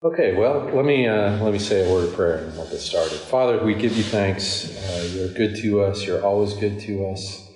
[0.00, 2.78] Okay, well, let me uh, let me say a word of prayer and we'll get
[2.78, 3.18] started.
[3.18, 4.70] Father, we give you thanks.
[4.88, 6.06] Uh, you're good to us.
[6.06, 7.50] You're always good to us.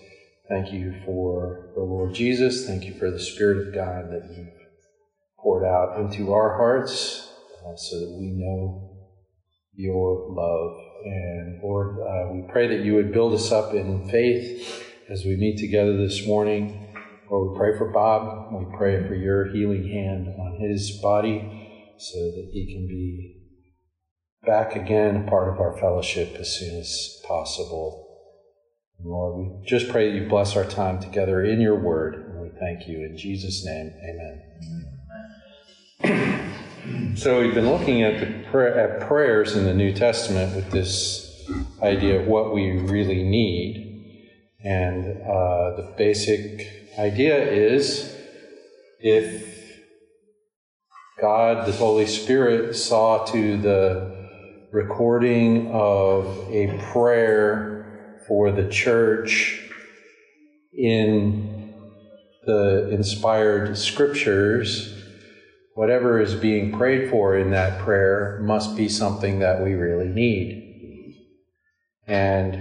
[0.49, 2.67] Thank you for the Lord Jesus.
[2.67, 4.49] Thank you for the Spirit of God that you've
[5.39, 7.33] poured out into our hearts,
[7.65, 8.91] uh, so that we know
[9.75, 10.81] your love.
[11.05, 15.37] And Lord, uh, we pray that you would build us up in faith as we
[15.37, 16.93] meet together this morning.
[17.31, 18.53] Lord, we pray for Bob.
[18.53, 21.62] We pray for your healing hand on his body
[22.03, 23.37] so that he can be
[24.45, 28.09] back again, a part of our fellowship as soon as possible.
[28.99, 32.41] And Lord, we just pray that you bless our time together in your word, and
[32.41, 33.05] we thank you.
[33.05, 33.93] In Jesus' name,
[36.03, 37.15] amen.
[37.17, 41.29] so we've been looking at the prayer, at prayers in the New Testament with this
[41.81, 43.91] idea of what we really need.
[44.65, 48.17] And uh, the basic idea is
[48.99, 49.52] if
[51.23, 54.11] God, the Holy Spirit, saw to the
[54.73, 59.71] recording of a prayer for the church
[60.77, 61.75] in
[62.45, 65.01] the inspired scriptures.
[65.77, 71.21] Whatever is being prayed for in that prayer must be something that we really need.
[72.09, 72.61] And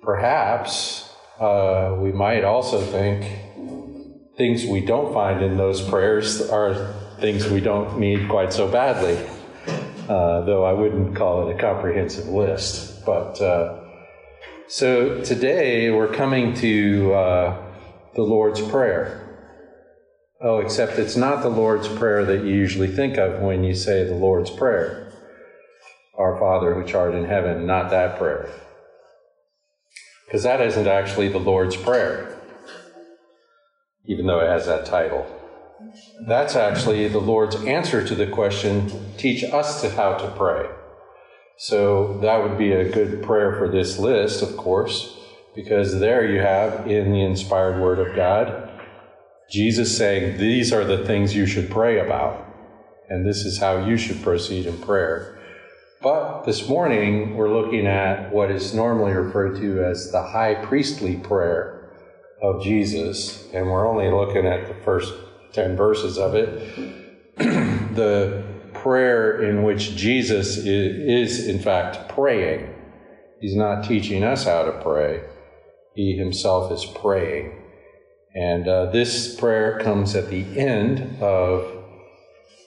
[0.00, 7.48] perhaps uh, we might also think things we don't find in those prayers are things
[7.48, 9.16] we don't need quite so badly,
[10.08, 13.04] uh, though I wouldn't call it a comprehensive list.
[13.04, 13.80] But uh,
[14.68, 17.66] so today we're coming to uh,
[18.14, 19.20] the Lord's Prayer.
[20.40, 24.04] Oh, except it's not the Lord's Prayer that you usually think of when you say
[24.04, 25.12] the Lord's Prayer.
[26.18, 28.50] Our Father which art in heaven, not that prayer.
[30.26, 32.38] Because that isn't actually the Lord's Prayer,
[34.04, 35.26] even though it has that title.
[36.20, 40.68] That's actually the Lord's answer to the question teach us to how to pray.
[41.56, 45.16] So that would be a good prayer for this list, of course,
[45.54, 48.64] because there you have in the inspired Word of God
[49.50, 52.44] Jesus saying, These are the things you should pray about,
[53.08, 55.38] and this is how you should proceed in prayer.
[56.02, 61.16] But this morning, we're looking at what is normally referred to as the high priestly
[61.16, 61.90] prayer
[62.42, 65.12] of Jesus, and we're only looking at the first
[65.54, 66.98] 10 verses of it,
[67.36, 68.42] the
[68.74, 72.74] prayer in which Jesus is, is, in fact, praying.
[73.40, 75.22] He's not teaching us how to pray,
[75.94, 77.60] he himself is praying.
[78.34, 81.70] And uh, this prayer comes at the end of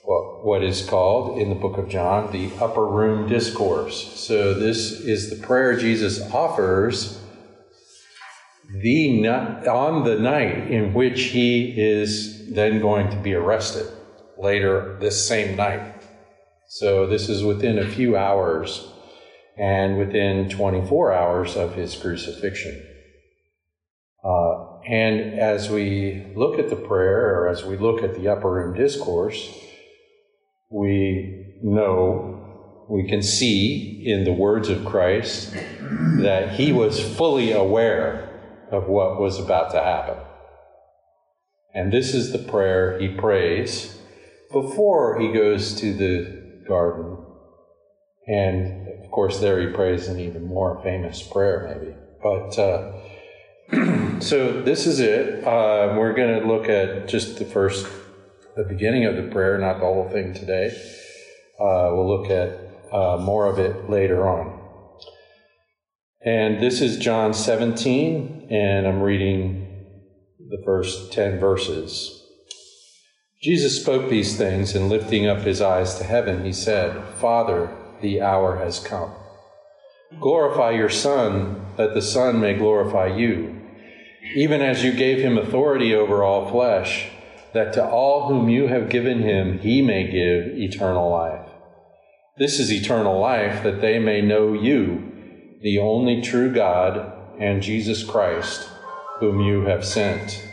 [0.04, 4.18] what is called in the book of John the upper room discourse.
[4.18, 7.20] So, this is the prayer Jesus offers
[8.70, 13.86] the on the night in which he is then going to be arrested
[14.38, 16.02] later this same night.
[16.68, 18.88] So this is within a few hours
[19.56, 22.84] and within 24 hours of his crucifixion.
[24.22, 28.50] Uh, and as we look at the prayer, or as we look at the upper
[28.50, 29.52] room discourse,
[30.70, 35.52] we know, we can see in the words of Christ
[36.20, 38.28] that he was fully aware
[38.70, 40.16] of what was about to happen.
[41.78, 43.96] And this is the prayer he prays
[44.50, 47.24] before he goes to the garden.
[48.26, 51.94] And of course, there he prays an even more famous prayer, maybe.
[52.20, 55.44] But uh, so this is it.
[55.44, 57.86] Uh, we're going to look at just the first,
[58.56, 60.76] the beginning of the prayer, not the whole thing today.
[61.60, 62.58] Uh, we'll look at
[62.92, 64.58] uh, more of it later on.
[66.24, 69.67] And this is John 17, and I'm reading
[70.48, 72.22] the first 10 verses.
[73.42, 77.70] Jesus spoke these things, and lifting up his eyes to heaven, he said, Father,
[78.00, 79.12] the hour has come.
[80.18, 83.60] Glorify your Son, that the Son may glorify you,
[84.34, 87.10] even as you gave him authority over all flesh,
[87.52, 91.48] that to all whom you have given him he may give eternal life.
[92.38, 95.12] This is eternal life, that they may know you
[95.60, 98.68] the only true God, and Jesus Christ,
[99.20, 100.44] whom you have sent.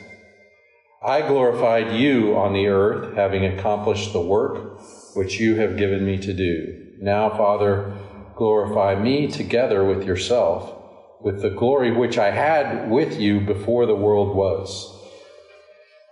[1.04, 4.82] I glorified you on the earth, having accomplished the work
[5.16, 6.94] which you have given me to do.
[7.00, 7.94] Now, Father,
[8.36, 10.74] glorify me together with yourself,
[11.22, 14.92] with the glory which I had with you before the world was.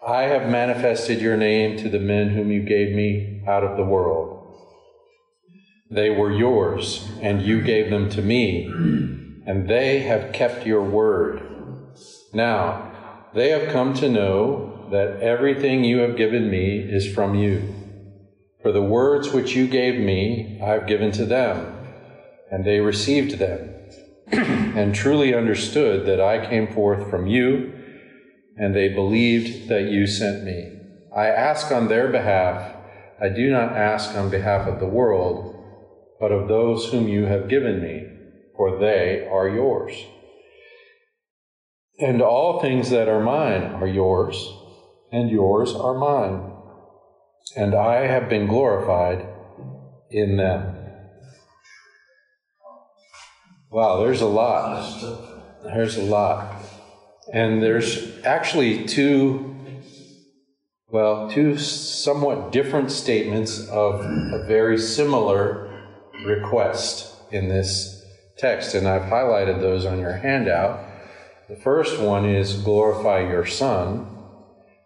[0.06, 3.86] I have manifested your name to the men whom you gave me out of the
[3.86, 4.40] world.
[5.90, 8.66] They were yours, and you gave them to me,
[9.46, 11.42] and they have kept your word.
[12.34, 17.74] Now, they have come to know that everything you have given me is from you.
[18.62, 21.76] For the words which you gave me, I have given to them,
[22.52, 23.74] and they received them,
[24.32, 27.74] and truly understood that I came forth from you,
[28.58, 30.80] and they believed that you sent me.
[31.16, 32.76] I ask on their behalf,
[33.22, 35.56] I do not ask on behalf of the world,
[36.20, 38.08] but of those whom you have given me,
[38.56, 39.94] for they are yours.
[42.04, 44.52] And all things that are mine are yours,
[45.12, 46.54] and yours are mine
[47.56, 49.28] and I have been glorified
[50.10, 50.76] in them.
[53.70, 55.02] Wow, there's a lot.
[55.64, 56.64] There's a lot.
[57.32, 59.56] And there's actually two,
[60.88, 65.70] well, two somewhat different statements of a very similar
[66.26, 68.04] request in this
[68.38, 68.76] text.
[68.76, 70.86] And I've highlighted those on your handout.
[71.54, 74.08] The first one is glorify your Son.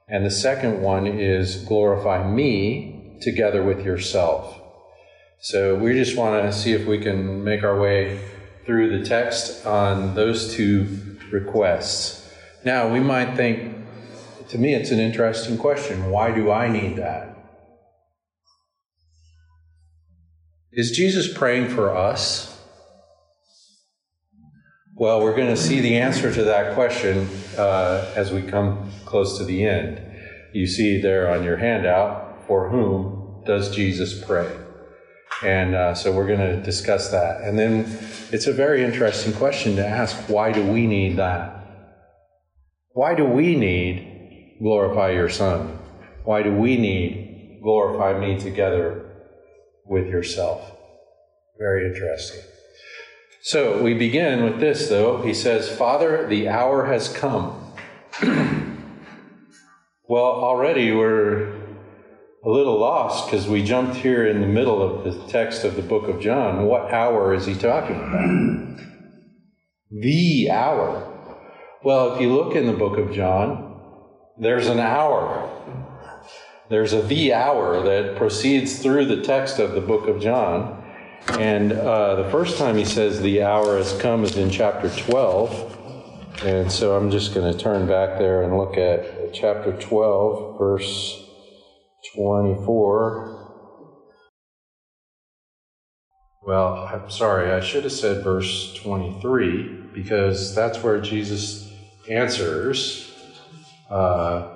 [0.09, 4.59] And the second one is glorify me together with yourself.
[5.39, 8.19] So we just want to see if we can make our way
[8.65, 12.29] through the text on those two requests.
[12.65, 13.73] Now, we might think,
[14.49, 16.11] to me, it's an interesting question.
[16.11, 17.33] Why do I need that?
[20.73, 22.56] Is Jesus praying for us?
[24.99, 29.37] Well, we're going to see the answer to that question uh, as we come close
[29.37, 30.01] to the end.
[30.53, 34.51] You see there on your handout, for whom does Jesus pray?
[35.43, 37.41] And uh, so we're going to discuss that.
[37.41, 37.81] And then
[38.31, 41.63] it's a very interesting question to ask why do we need that?
[42.93, 45.77] Why do we need glorify your Son?
[46.23, 49.11] Why do we need glorify me together
[49.85, 50.71] with yourself?
[51.59, 52.41] Very interesting.
[53.47, 55.21] So we begin with this, though.
[55.21, 57.73] He says, Father, the hour has come.
[60.03, 61.53] well, already we're
[62.43, 65.81] a little lost because we jumped here in the middle of the text of the
[65.81, 66.65] book of John.
[66.65, 68.79] What hour is he talking about?
[69.89, 71.07] The hour.
[71.85, 73.79] Well, if you look in the book of John,
[74.37, 75.49] there's an hour.
[76.69, 80.76] There's a the hour that proceeds through the text of the book of John.
[81.33, 85.75] And uh, the first time he says the hour has come is in chapter 12.
[86.43, 91.29] And so I'm just going to turn back there and look at chapter 12, verse
[92.15, 93.37] 24.
[96.43, 101.69] Well, I'm sorry, I should have said verse 23 because that's where Jesus
[102.09, 103.11] answers.
[103.89, 104.47] Uh,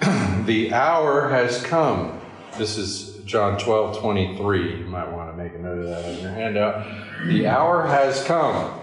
[0.44, 2.20] the hour has come.
[2.58, 4.78] This is John 12, 23.
[4.80, 6.84] You might want to make a note of that on your handout.
[7.28, 8.76] The hour has come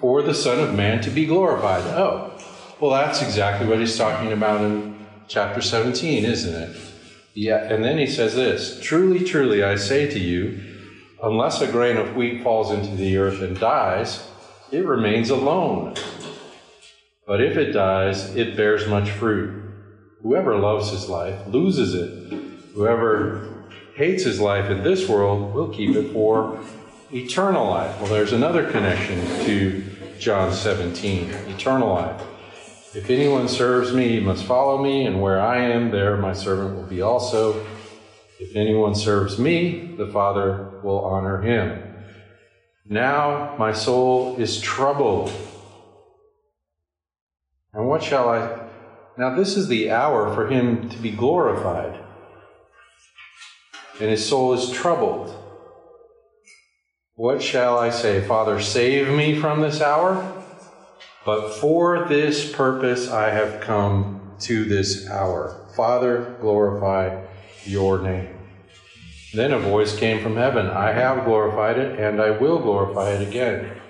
[0.00, 1.84] for the Son of Man to be glorified.
[1.84, 2.36] Oh,
[2.80, 6.76] well, that's exactly what he's talking about in chapter 17, isn't it?
[7.34, 10.60] Yeah, and then he says this Truly, truly, I say to you,
[11.22, 14.28] unless a grain of wheat falls into the earth and dies,
[14.72, 15.94] it remains alone.
[17.28, 19.72] But if it dies, it bears much fruit.
[20.20, 23.64] Whoever loves his life loses it Whoever
[23.94, 26.60] hates his life in this world will keep it for
[27.12, 28.00] eternal life.
[28.00, 29.84] Well, there's another connection to
[30.18, 32.22] John 17 eternal life.
[32.94, 36.76] If anyone serves me, he must follow me, and where I am, there my servant
[36.76, 37.64] will be also.
[38.38, 41.82] If anyone serves me, the Father will honor him.
[42.88, 45.32] Now my soul is troubled.
[47.72, 48.68] And what shall I?
[49.16, 51.98] Now, this is the hour for him to be glorified
[54.00, 55.36] and his soul is troubled.
[57.14, 58.26] What shall I say?
[58.26, 60.42] Father, save me from this hour?
[61.26, 65.68] But for this purpose I have come to this hour.
[65.76, 67.26] Father, glorify
[67.64, 68.38] your name.
[69.34, 73.28] Then a voice came from heaven I have glorified it, and I will glorify it
[73.28, 73.80] again.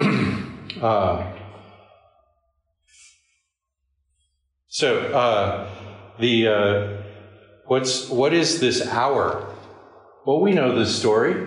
[0.82, 1.32] uh,
[4.66, 5.70] so, uh,
[6.18, 6.48] the.
[6.48, 6.93] Uh,
[7.74, 9.52] What's, what is this hour?
[10.24, 11.44] Well, we know this story.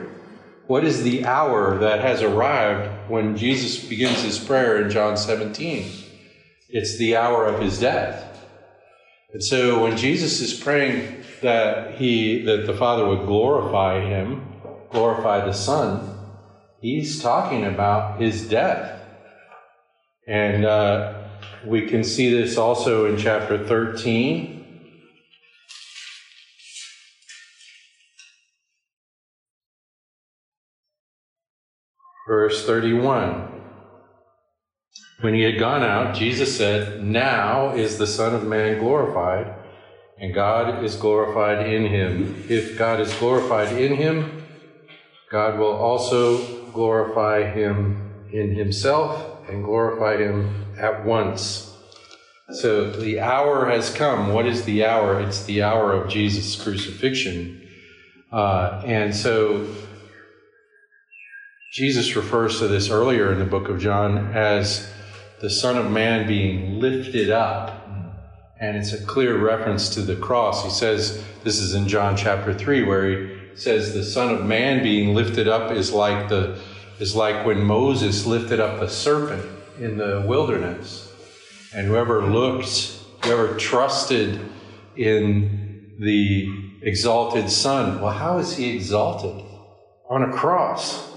[0.65, 5.89] What is the hour that has arrived when Jesus begins his prayer in John 17?
[6.67, 8.45] It's the hour of his death.
[9.31, 14.45] And so when Jesus is praying that he that the Father would glorify him,
[14.91, 16.13] glorify the Son,
[16.81, 19.01] he's talking about his death.
[20.27, 21.23] And uh,
[21.65, 24.56] we can see this also in chapter 13
[32.27, 33.53] verse 31.
[35.21, 39.55] When he had gone out, Jesus said, Now is the Son of Man glorified,
[40.19, 42.45] and God is glorified in him.
[42.49, 44.43] If God is glorified in him,
[45.31, 51.75] God will also glorify him in himself and glorify him at once.
[52.51, 54.33] So the hour has come.
[54.33, 55.19] What is the hour?
[55.19, 57.67] It's the hour of Jesus' crucifixion.
[58.31, 59.67] Uh, and so
[61.77, 64.91] Jesus refers to this earlier in the book of John as
[65.41, 67.87] the Son of Man being lifted up.
[68.59, 70.63] And it's a clear reference to the cross.
[70.63, 74.81] He says, this is in John chapter 3, where he says the Son of Man
[74.81, 76.59] being lifted up is like the
[76.97, 79.47] is like when Moses lifted up the serpent
[79.79, 81.13] in the wilderness.
[81.75, 82.69] And whoever looked,
[83.23, 84.39] whoever trusted
[84.95, 89.45] in the exalted Son, well, how is he exalted?
[90.09, 91.16] On a cross.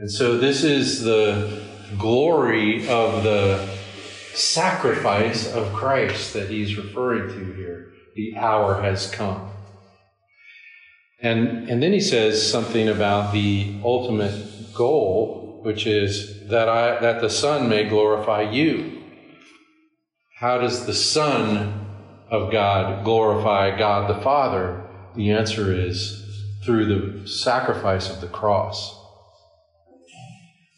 [0.00, 1.60] And so this is the
[1.98, 3.68] glory of the
[4.32, 7.92] sacrifice of Christ that he's referring to here.
[8.14, 9.50] The hour has come.
[11.20, 17.20] And, and then he says something about the ultimate goal, which is that, I, that
[17.20, 19.02] the Son may glorify you.
[20.38, 21.88] How does the Son
[22.30, 24.82] of God glorify God the Father?
[25.14, 26.24] The answer is
[26.64, 28.96] through the sacrifice of the cross.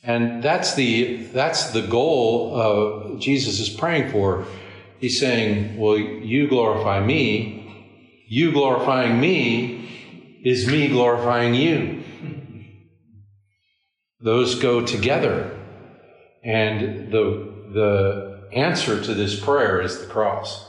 [0.02, 4.46] And that's the, that's the goal of Jesus is praying for.
[4.98, 8.26] He's saying, Well, you glorify me.
[8.28, 12.02] You glorifying me is me glorifying you.
[14.20, 15.56] Those go together.
[16.42, 20.68] And the, the answer to this prayer is the cross.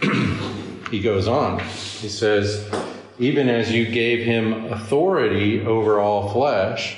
[0.90, 1.60] he goes on.
[1.60, 2.68] He says,
[3.18, 6.96] even as you gave him authority over all flesh,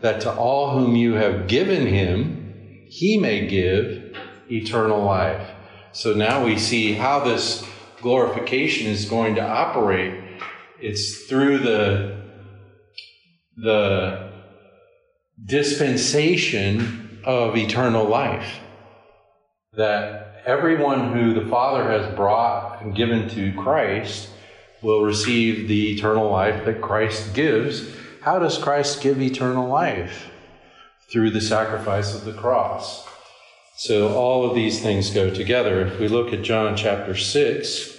[0.00, 4.16] that to all whom you have given him, he may give
[4.50, 5.50] eternal life.
[5.92, 7.66] So now we see how this
[8.00, 10.22] glorification is going to operate.
[10.80, 12.22] It's through the,
[13.56, 14.30] the
[15.44, 18.60] dispensation of eternal life.
[19.72, 24.30] That everyone who the Father has brought and given to Christ
[24.82, 27.88] will receive the eternal life that Christ gives.
[28.22, 30.30] How does Christ give eternal life?
[31.10, 33.06] Through the sacrifice of the cross.
[33.76, 35.82] So all of these things go together.
[35.82, 37.96] If we look at John chapter 6,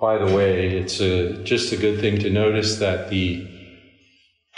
[0.00, 3.48] by the way, it's a, just a good thing to notice that the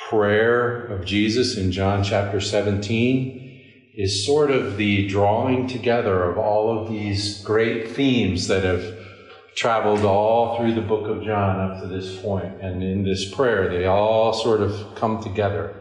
[0.09, 6.79] prayer of Jesus in John chapter 17 is sort of the drawing together of all
[6.79, 8.96] of these great themes that have
[9.57, 12.23] traveled all through the book of John up to this.
[12.23, 15.75] And in this prayer, they all sort of come together.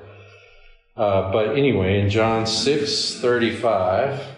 [0.95, 4.35] Uh, but anyway, in John 6 35,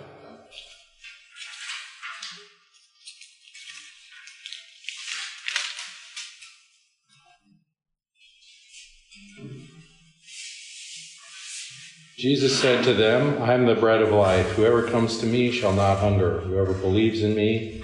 [12.17, 14.53] Jesus said to them, I am the bread of life.
[14.53, 16.39] Whoever comes to me shall not hunger.
[16.39, 17.83] Whoever believes in me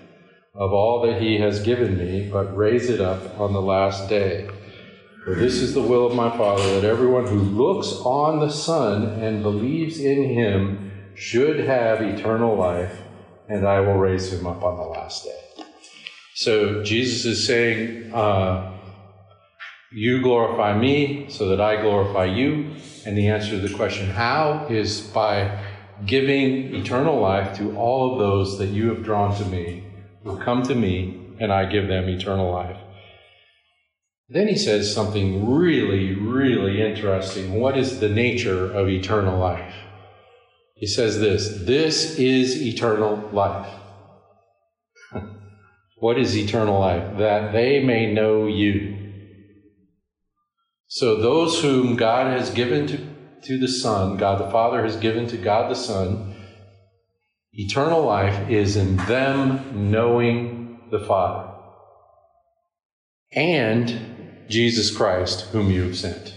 [0.53, 4.49] of all that he has given me, but raise it up on the last day.
[5.23, 9.03] For this is the will of my Father, that everyone who looks on the Son
[9.21, 12.99] and believes in him should have eternal life,
[13.47, 15.63] and I will raise him up on the last day.
[16.35, 18.73] So Jesus is saying, uh,
[19.91, 22.75] You glorify me so that I glorify you.
[23.05, 25.63] And the answer to the question, how, is by
[26.05, 29.90] giving eternal life to all of those that you have drawn to me
[30.23, 32.77] will come to me, and I give them eternal life.
[34.29, 37.59] Then he says something really, really interesting.
[37.59, 39.73] What is the nature of eternal life?
[40.75, 43.69] He says this this is eternal life.
[45.97, 47.17] what is eternal life?
[47.17, 48.97] That they may know you.
[50.87, 52.97] So, those whom God has given to,
[53.43, 56.30] to the Son, God the Father has given to God the Son,
[57.53, 61.51] Eternal life is in them knowing the Father
[63.33, 66.33] and Jesus Christ, whom you have sent.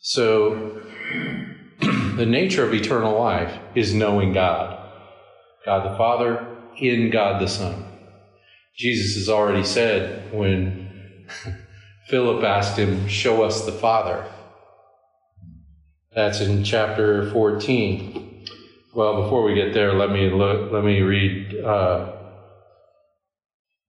[0.00, 0.80] So,
[1.80, 4.78] the nature of eternal life is knowing God.
[5.64, 6.46] God the Father
[6.78, 7.84] in God the Son.
[8.76, 11.16] Jesus has already said when
[12.08, 14.26] Philip asked him, Show us the Father.
[16.14, 18.27] That's in chapter 14.
[18.98, 22.16] Well, before we get there, let me look, let me read uh,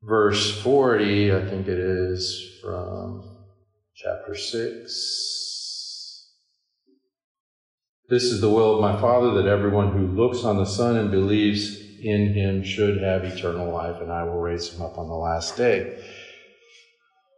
[0.04, 3.24] verse 40, I think it is, from
[3.96, 6.28] chapter 6.
[8.08, 11.10] This is the will of my Father that everyone who looks on the Son and
[11.10, 15.16] believes in him should have eternal life, and I will raise him up on the
[15.16, 16.06] last day.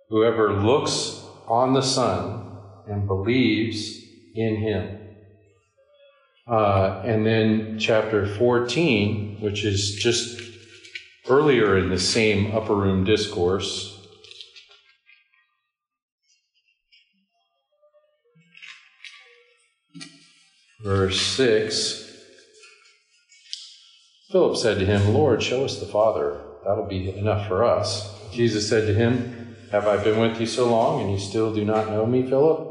[0.09, 2.51] Whoever looks on the Son
[2.85, 3.97] and believes
[4.35, 5.00] in him.
[6.51, 10.41] Uh, and then chapter 14, which is just
[11.29, 13.87] earlier in the same upper room discourse.
[20.83, 22.09] Verse 6
[24.29, 26.41] Philip said to him, Lord, show us the Father.
[26.65, 28.13] That'll be enough for us.
[28.31, 31.63] Jesus said to him, Have I been with you so long, and you still do
[31.63, 32.70] not know me, Philip?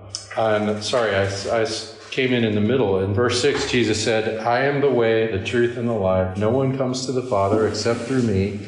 [0.37, 1.65] and sorry, I, I
[2.09, 2.99] came in in the middle.
[2.99, 6.37] In verse 6, Jesus said, I am the way, the truth, and the life.
[6.37, 8.59] No one comes to the Father except through me.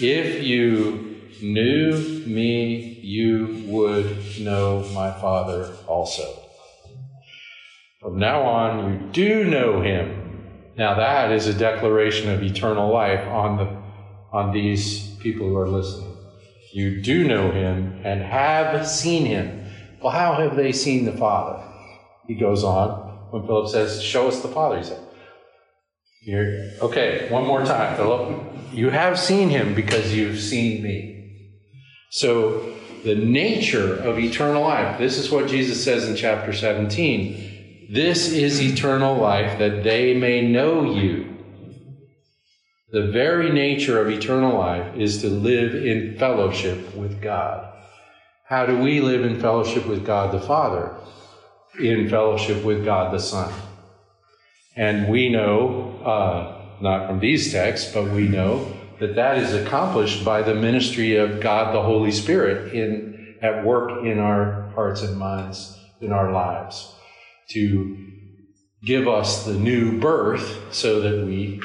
[0.00, 6.40] If you knew me, you would know my Father also.
[8.00, 10.24] From now on, you do know him
[10.76, 13.84] now that is a declaration of eternal life on the
[14.32, 16.16] on these people who are listening.
[16.72, 19.63] You do know him and have seen him.
[20.04, 21.64] Well, how have they seen the Father?
[22.26, 22.90] He goes on
[23.30, 24.76] when Philip says, Show us the Father.
[24.76, 25.00] He said,
[26.20, 28.38] You're, Okay, one more time, Philip.
[28.70, 31.48] You have seen him because you've seen me.
[32.10, 37.52] So, the nature of eternal life, this is what Jesus says in chapter 17
[37.90, 41.36] this is eternal life, that they may know you.
[42.92, 47.73] The very nature of eternal life is to live in fellowship with God.
[48.44, 50.94] How do we live in fellowship with God the Father?
[51.80, 53.50] In fellowship with God the Son.
[54.76, 60.26] And we know, uh, not from these texts, but we know that that is accomplished
[60.26, 65.16] by the ministry of God the Holy Spirit in, at work in our hearts and
[65.16, 66.94] minds, in our lives
[67.48, 67.96] to
[68.84, 71.62] give us the new birth so that we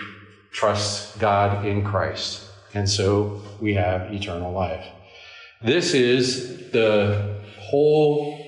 [0.51, 2.45] trust God in Christ.
[2.73, 4.85] And so we have eternal life.
[5.61, 8.45] This is the whole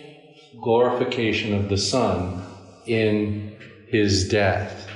[0.62, 2.42] glorification of the Son
[2.86, 4.90] in his death.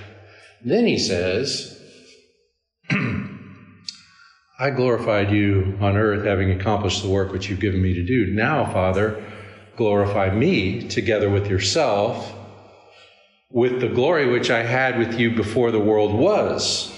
[0.64, 1.78] Then he says,
[4.60, 8.34] I glorified you on earth, having accomplished the work which you've given me to do.
[8.34, 9.22] Now, Father,
[9.76, 12.34] glorify me together with yourself
[13.52, 16.92] with the glory which I had with you before the world was.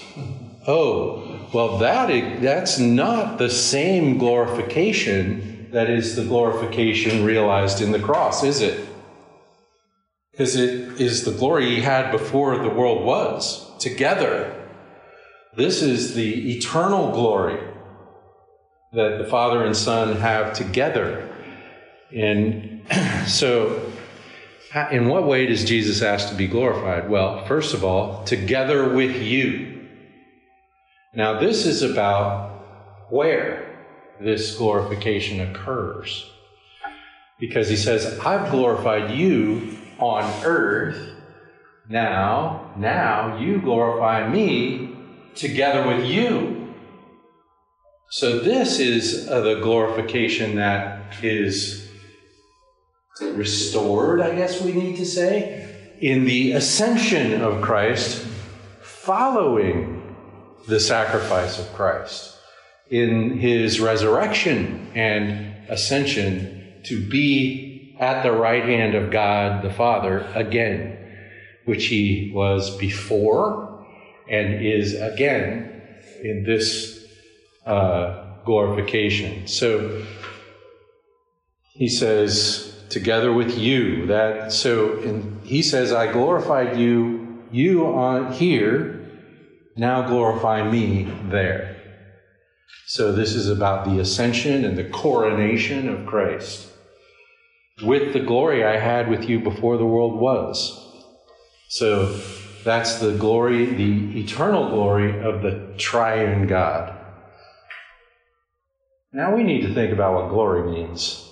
[0.66, 7.98] Oh, well, that, that's not the same glorification that is the glorification realized in the
[7.98, 8.88] cross, is it?
[10.32, 14.54] Because it is the glory he had before the world was, together.
[15.56, 17.60] This is the eternal glory
[18.92, 21.28] that the Father and Son have together.
[22.14, 22.82] And
[23.26, 23.90] so,
[24.90, 27.10] in what way does Jesus ask to be glorified?
[27.10, 29.77] Well, first of all, together with you.
[31.18, 32.52] Now, this is about
[33.10, 33.76] where
[34.20, 36.30] this glorification occurs.
[37.40, 41.16] Because he says, I've glorified you on earth.
[41.88, 44.96] Now, now you glorify me
[45.34, 46.72] together with you.
[48.10, 51.90] So, this is uh, the glorification that is
[53.20, 58.24] restored, I guess we need to say, in the ascension of Christ,
[58.80, 59.97] following
[60.68, 62.36] the sacrifice of Christ,
[62.90, 70.20] in his resurrection and ascension to be at the right hand of God the Father
[70.34, 70.96] again,
[71.64, 73.84] which he was before
[74.28, 75.82] and is again
[76.22, 77.04] in this
[77.66, 79.46] uh, glorification.
[79.46, 80.04] So
[81.72, 84.06] he says, together with you.
[84.06, 88.97] That so in, he says, I glorified you, you on here,
[89.78, 91.76] now glorify me there.
[92.86, 96.72] So this is about the ascension and the coronation of Christ.
[97.84, 100.84] With the glory I had with you before the world was.
[101.68, 102.18] So
[102.64, 106.96] that's the glory, the eternal glory of the triune God.
[109.12, 111.24] Now we need to think about what glory means.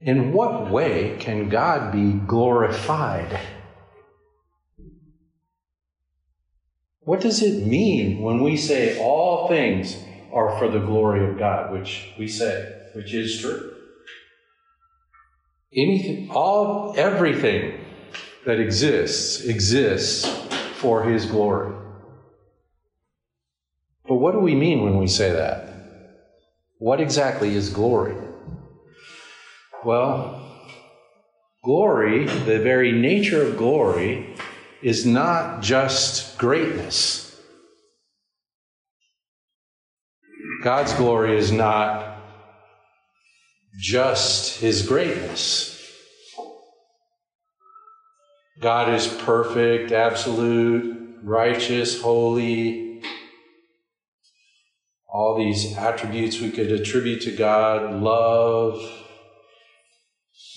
[0.00, 3.38] In what way can God be glorified?
[7.04, 9.96] What does it mean when we say all things
[10.32, 13.72] are for the glory of God, which we say, which is true?
[15.76, 17.84] Anything, all, everything
[18.46, 20.26] that exists exists
[20.74, 21.74] for His glory.
[24.06, 25.70] But what do we mean when we say that?
[26.78, 28.16] What exactly is glory?
[29.84, 30.40] Well,
[31.62, 34.34] glory, the very nature of glory,
[34.84, 37.40] is not just greatness.
[40.62, 42.18] God's glory is not
[43.80, 45.70] just his greatness.
[48.60, 53.02] God is perfect, absolute, righteous, holy.
[55.08, 58.86] All these attributes we could attribute to God love,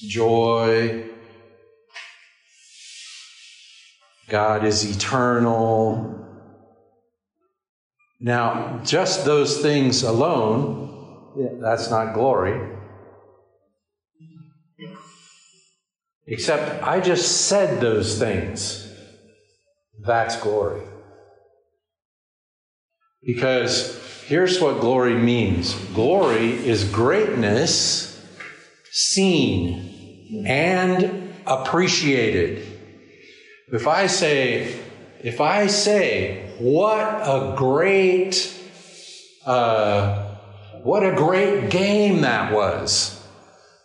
[0.01, 1.16] joy.
[4.29, 6.13] God is eternal.
[8.19, 12.75] Now, just those things alone, that's not glory.
[16.25, 18.83] Except I just said those things.
[19.99, 20.81] That's glory.
[23.23, 28.13] Because here's what glory means glory is greatness
[28.91, 32.76] seen and appreciated.
[33.69, 34.79] If I say,
[35.21, 38.53] if I say, what a great,
[39.45, 40.35] uh,
[40.83, 43.21] what a great game that was,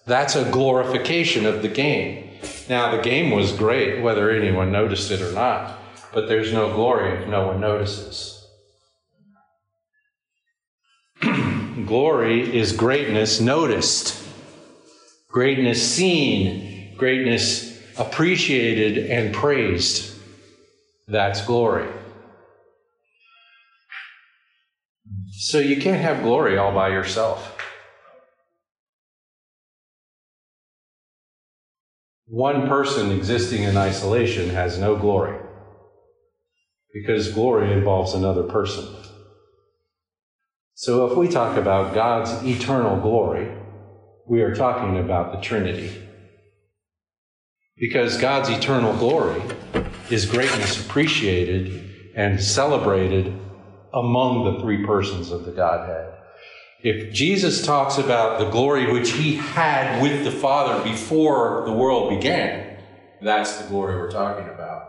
[0.07, 2.31] that's a glorification of the game.
[2.69, 5.81] Now, the game was great, whether anyone noticed it or not,
[6.15, 8.39] but there's no glory if no one notices.
[11.87, 14.23] glory is greatness noticed,
[15.29, 20.15] greatness seen, greatness appreciated and praised.
[21.09, 21.89] That's glory.
[25.31, 27.57] So you can't have glory all by yourself.
[32.27, 35.39] One person existing in isolation has no glory
[36.93, 38.87] because glory involves another person.
[40.75, 43.53] So if we talk about God's eternal glory,
[44.27, 46.09] we are talking about the Trinity.
[47.77, 49.43] Because God's eternal glory
[50.11, 53.39] is greatness appreciated and celebrated
[53.95, 56.13] among the three persons of the Godhead.
[56.83, 62.11] If Jesus talks about the glory which he had with the Father before the world
[62.11, 62.79] began,
[63.23, 64.89] that's the glory we're talking about.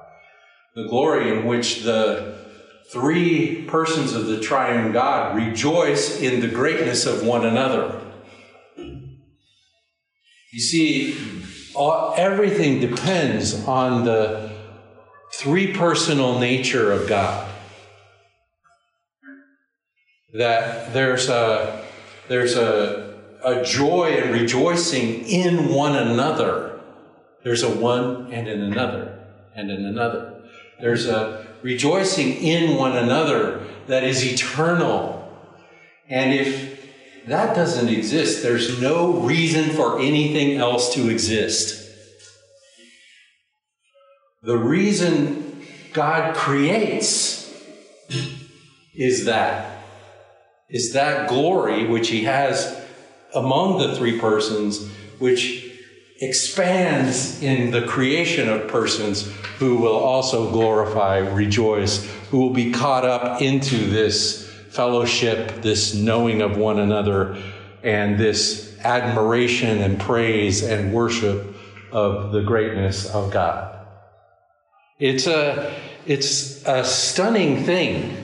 [0.75, 2.43] The glory in which the
[2.91, 8.01] three persons of the triune God rejoice in the greatness of one another.
[10.51, 11.13] You see,
[11.75, 14.51] all, everything depends on the
[15.33, 17.49] three personal nature of God.
[20.33, 21.85] That there's a
[22.27, 26.81] there's a, a joy and rejoicing in one another.
[27.43, 30.41] There's a one and in another and in another.
[30.79, 35.19] There's a rejoicing in one another that is eternal.
[36.09, 36.72] And if
[37.27, 41.79] that doesn't exist, there's no reason for anything else to exist.
[44.41, 47.49] The reason God creates
[48.93, 49.83] is that,
[50.69, 52.79] is that glory which He has
[53.33, 54.85] among the three persons,
[55.19, 55.71] which
[56.19, 63.05] expands in the creation of persons who will also glorify, rejoice, who will be caught
[63.05, 64.42] up into this
[64.73, 67.37] fellowship, this knowing of one another,
[67.83, 71.55] and this admiration and praise and worship
[71.91, 73.85] of the greatness of God.
[74.99, 75.73] It's a,
[76.05, 78.17] it's a stunning thing.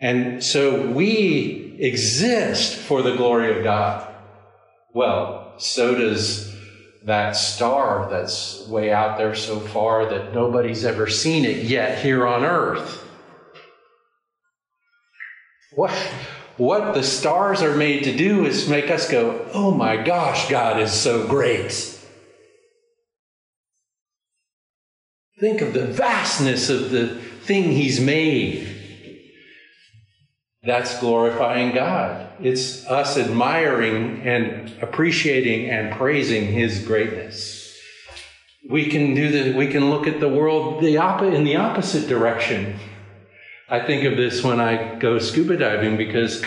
[0.00, 4.12] And so we exist for the glory of God.
[4.92, 6.54] Well, so does
[7.04, 12.26] that star that's way out there so far that nobody's ever seen it yet here
[12.26, 13.03] on earth.
[15.74, 15.90] What,
[16.56, 20.80] what the stars are made to do is make us go, oh my gosh, God
[20.80, 21.72] is so great.
[25.40, 28.70] Think of the vastness of the thing He's made.
[30.62, 32.28] That's glorifying God.
[32.40, 37.62] It's us admiring and appreciating and praising His greatness.
[38.70, 42.78] We can do the, we can look at the world the in the opposite direction.
[43.74, 46.44] I think of this when I go scuba diving because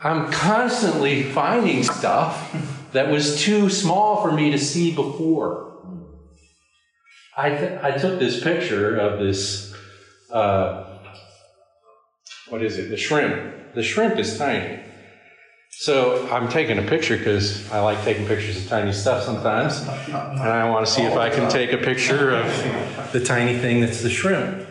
[0.00, 2.52] I'm constantly finding stuff
[2.90, 5.78] that was too small for me to see before.
[7.36, 9.72] I, th- I took this picture of this,
[10.32, 10.98] uh,
[12.48, 13.74] what is it, the shrimp.
[13.74, 14.80] The shrimp is tiny.
[15.70, 19.82] So I'm taking a picture because I like taking pictures of tiny stuff sometimes.
[20.08, 23.82] And I want to see if I can take a picture of the tiny thing
[23.82, 24.65] that's the shrimp.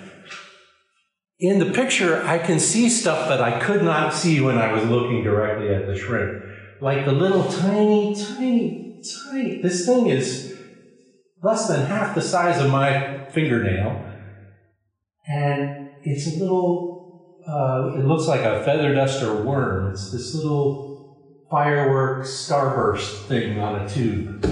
[1.39, 4.85] In the picture, I can see stuff that I could not see when I was
[4.85, 6.43] looking directly at the shrimp.
[6.81, 10.57] Like the little tiny, tiny, tiny, this thing is
[11.43, 14.01] less than half the size of my fingernail.
[15.27, 19.91] And it's a little, uh, it looks like a feather duster worm.
[19.91, 24.45] It's this little fireworks starburst thing on a tube.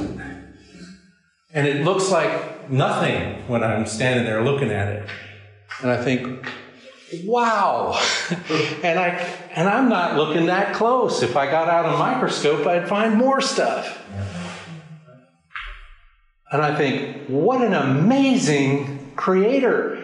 [1.54, 5.10] And it looks like nothing when I'm standing there looking at it.
[5.82, 6.46] And I think,
[7.26, 8.00] wow.
[8.84, 9.10] and I
[9.56, 11.22] and I'm not looking that close.
[11.22, 14.00] If I got out a microscope, I'd find more stuff.
[16.52, 20.04] And I think, what an amazing creator.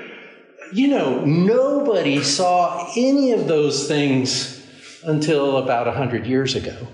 [0.73, 4.59] You know, nobody saw any of those things
[5.03, 6.87] until about 100 years ago.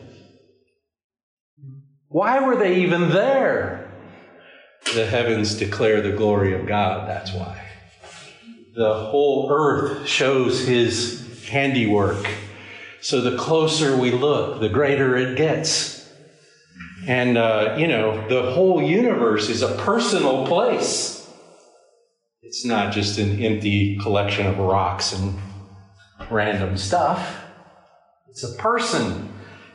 [2.10, 3.89] Why were they even there?
[4.93, 7.62] The heavens declare the glory of God, that's why.
[8.75, 12.27] The whole earth shows his handiwork.
[12.99, 16.11] So the closer we look, the greater it gets.
[17.07, 21.25] And, uh, you know, the whole universe is a personal place.
[22.41, 25.39] It's not just an empty collection of rocks and
[26.29, 27.43] random stuff.
[28.27, 29.31] It's a person.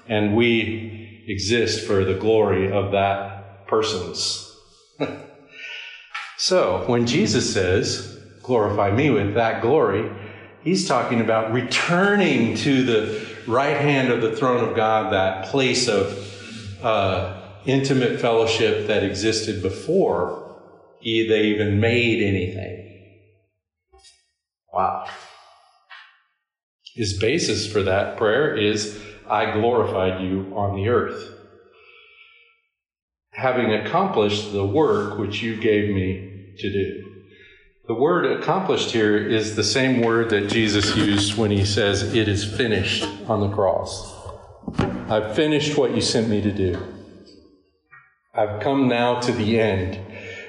[0.09, 4.55] And we exist for the glory of that person's.
[6.37, 10.11] so, when Jesus says, glorify me with that glory,
[10.63, 15.89] he's talking about returning to the right hand of the throne of God, that place
[15.89, 20.41] of uh, intimate fellowship that existed before
[21.03, 22.87] they even made anything.
[24.73, 25.07] Wow.
[26.95, 31.35] His basis for that prayer is I glorified you on the earth.
[33.31, 37.10] Having accomplished the work which you gave me to do.
[37.91, 42.29] The word accomplished here is the same word that Jesus used when he says, It
[42.29, 44.17] is finished on the cross.
[45.09, 46.81] I've finished what you sent me to do.
[48.33, 49.99] I've come now to the end.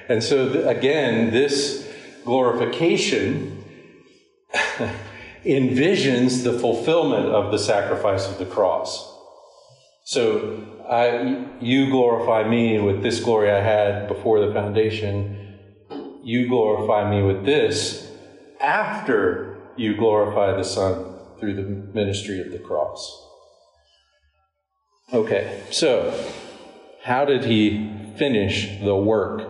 [0.08, 1.92] And so, th- again, this
[2.24, 3.64] glorification
[5.44, 9.18] envisions the fulfillment of the sacrifice of the cross.
[10.04, 15.41] So, I, you glorify me with this glory I had before the foundation.
[16.22, 18.10] You glorify me with this
[18.60, 23.26] after you glorify the Son through the ministry of the cross.
[25.12, 26.14] Okay, so
[27.02, 29.48] how did he finish the work?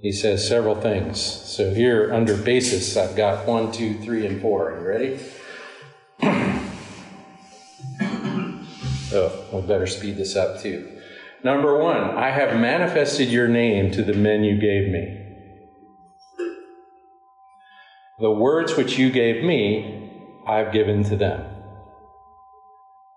[0.00, 1.20] He says several things.
[1.20, 4.70] So here under basis, I've got one, two, three, and four.
[4.70, 5.18] Are you ready?
[9.12, 10.97] oh, we better speed this up too.
[11.44, 15.24] Number one, I have manifested your name to the men you gave me.
[18.18, 20.10] The words which you gave me,
[20.46, 21.58] I've given to them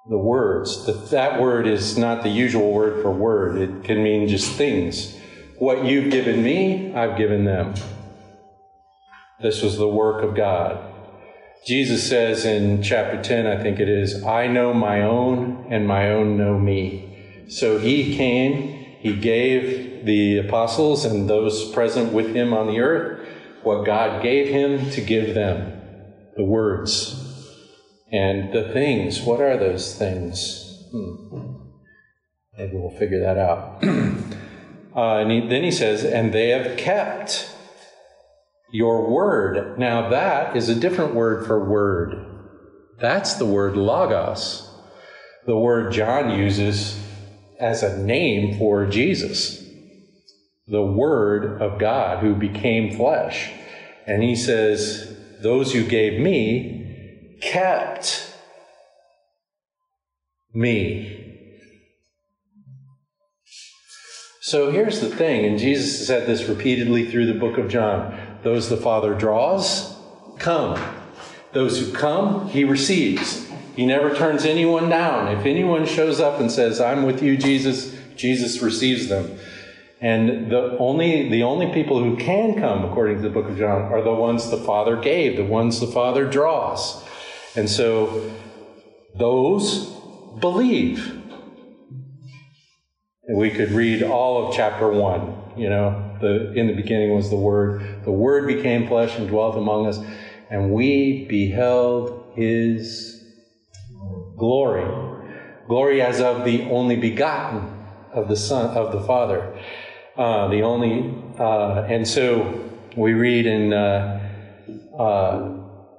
[0.08, 0.86] the words.
[0.86, 5.18] That, that word is not the usual word for word, it can mean just things.
[5.58, 7.76] What you've given me, I've given them.
[9.40, 10.88] This was the work of God.
[11.66, 16.10] Jesus says in chapter 10, I think it is, I know my own, and my
[16.10, 17.11] own know me.
[17.52, 23.28] So he came, he gave the apostles and those present with him on the earth
[23.62, 25.82] what God gave him to give them
[26.38, 27.22] the words
[28.12, 30.88] and the things, what are those things?
[30.92, 31.56] Hmm.
[32.58, 33.84] Maybe we'll figure that out.
[34.96, 37.54] uh, and he, then he says, and they have kept
[38.72, 39.78] your word.
[39.78, 42.28] Now, that is a different word for word.
[43.00, 44.70] That's the word logos,
[45.46, 46.98] the word John uses
[47.62, 49.64] as a name for Jesus,
[50.68, 53.52] the Word of God who became flesh.
[54.08, 56.80] And he says, Those you gave me
[57.42, 58.34] kept
[60.54, 61.18] me.
[64.42, 68.70] So here's the thing, and Jesus said this repeatedly through the book of John those
[68.70, 69.96] the Father draws,
[70.40, 70.84] come.
[71.54, 73.51] Those who come, he receives.
[73.76, 75.36] He never turns anyone down.
[75.36, 79.38] If anyone shows up and says, I'm with you, Jesus, Jesus receives them.
[80.02, 83.84] And the only, the only people who can come, according to the book of John,
[83.84, 87.04] are the ones the Father gave, the ones the Father draws.
[87.56, 88.32] And so
[89.16, 89.86] those
[90.40, 91.18] believe.
[93.28, 95.38] And we could read all of chapter one.
[95.56, 98.04] You know, the, in the beginning was the Word.
[98.04, 100.00] The Word became flesh and dwelt among us,
[100.50, 103.21] and we beheld His
[104.42, 104.84] glory.
[105.68, 107.62] Glory as of the only begotten
[108.12, 109.56] of the Son of the Father.
[110.18, 114.20] Uh, the only, uh, and so we read in uh,
[115.00, 115.58] uh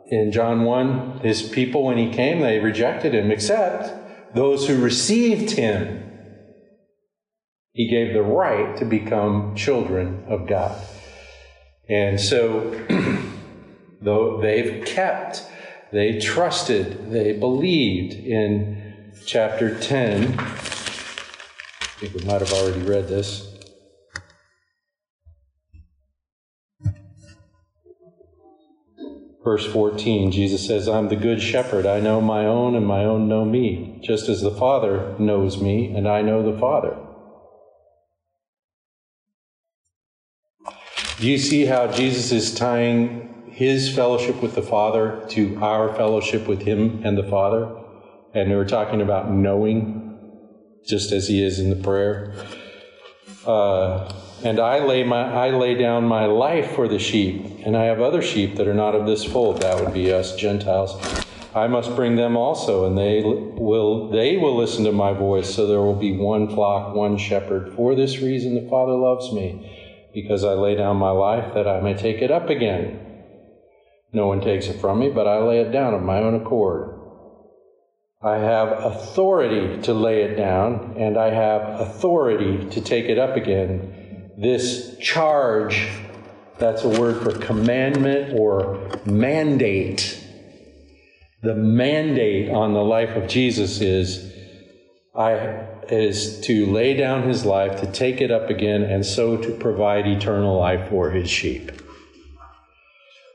[0.08, 5.52] in John one, his people when he came they rejected him, except those who received
[5.52, 6.10] him.
[7.72, 10.76] He gave the right to become children of God,
[11.88, 12.74] and so
[14.02, 15.46] though they've kept,
[15.92, 20.38] they trusted, they believed in chapter ten.
[20.38, 23.48] I think we might have already read this.
[29.44, 31.84] Verse 14, Jesus says, I'm the good shepherd.
[31.84, 35.94] I know my own, and my own know me, just as the Father knows me,
[35.94, 36.96] and I know the Father.
[41.18, 43.31] Do you see how Jesus is tying
[43.62, 47.62] his fellowship with the Father to our fellowship with him and the Father?
[48.34, 50.18] And we're talking about knowing,
[50.84, 52.34] just as he is in the prayer.
[53.46, 57.84] Uh, and I lay my I lay down my life for the sheep, and I
[57.84, 59.62] have other sheep that are not of this fold.
[59.62, 60.90] That would be us Gentiles.
[61.54, 65.54] I must bring them also, and they will they will listen to my voice.
[65.54, 67.74] So there will be one flock, one shepherd.
[67.76, 71.80] For this reason, the Father loves me, because I lay down my life that I
[71.80, 73.01] may take it up again.
[74.12, 76.98] No one takes it from me, but I lay it down of my own accord.
[78.22, 83.36] I have authority to lay it down, and I have authority to take it up
[83.36, 85.88] again this charge
[86.58, 90.18] that's a word for commandment or mandate.
[91.42, 94.32] The mandate on the life of Jesus is
[95.14, 99.50] I is to lay down his life, to take it up again, and so to
[99.50, 101.72] provide eternal life for his sheep.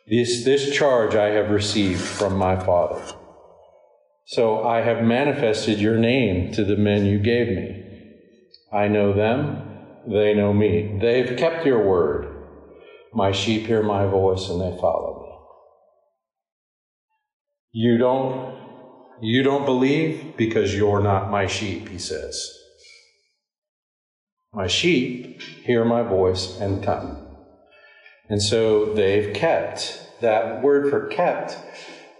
[0.10, 3.04] This, this charge I have received from my Father.
[4.26, 7.84] So I have manifested your name to the men you gave me.
[8.72, 9.63] I know them,
[10.08, 10.98] they know me.
[11.02, 12.34] They've kept your word.
[13.13, 15.28] My sheep hear my voice and they follow me.
[17.74, 18.58] You don't
[19.20, 22.50] you don't believe because you're not my sheep, he says.
[24.54, 27.26] My sheep hear my voice and come.
[28.29, 30.01] And so they've kept.
[30.21, 31.57] That word for kept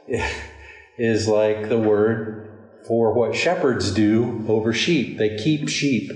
[0.98, 2.48] is like the word
[2.88, 5.18] for what shepherds do over sheep.
[5.18, 6.10] They keep sheep.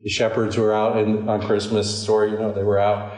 [0.00, 3.12] The shepherds were out in, on Christmas story, you know, they were out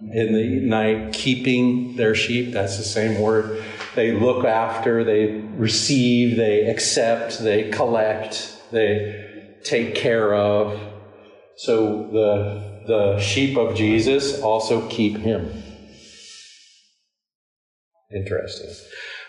[0.00, 2.52] in the night keeping their sheep.
[2.52, 3.64] That's the same word.
[3.96, 10.78] They look after, they receive, they accept, they collect, they take care of.
[11.56, 15.62] So the, the sheep of Jesus also keep him.
[18.14, 18.70] Interesting.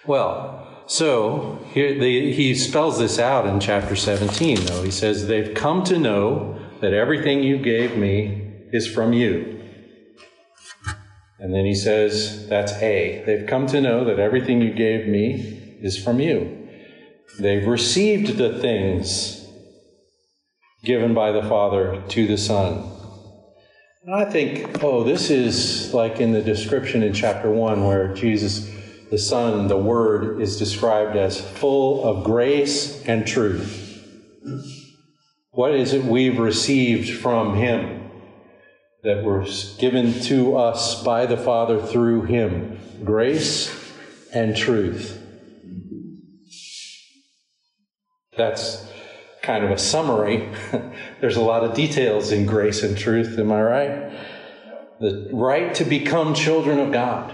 [0.05, 4.83] Well, so here he spells this out in chapter 17, though.
[4.83, 9.57] He says, They've come to know that everything you gave me is from you.
[11.39, 13.23] And then he says, that's A.
[13.25, 16.67] They've come to know that everything you gave me is from you.
[17.39, 19.45] They've received the things
[20.83, 22.96] given by the Father to the Son.
[24.07, 28.65] And I think, oh, this is like in the description in chapter 1 where Jesus,
[29.11, 33.83] the Son, the Word, is described as full of grace and truth.
[35.51, 38.10] What is it we've received from Him
[39.03, 42.79] that was given to us by the Father through Him?
[43.03, 43.69] Grace
[44.33, 45.21] and truth.
[48.37, 48.89] That's
[49.48, 50.50] kind of a summary.
[51.21, 54.12] There's a lot of details in grace and truth, am I right?
[55.00, 57.33] The right to become children of God.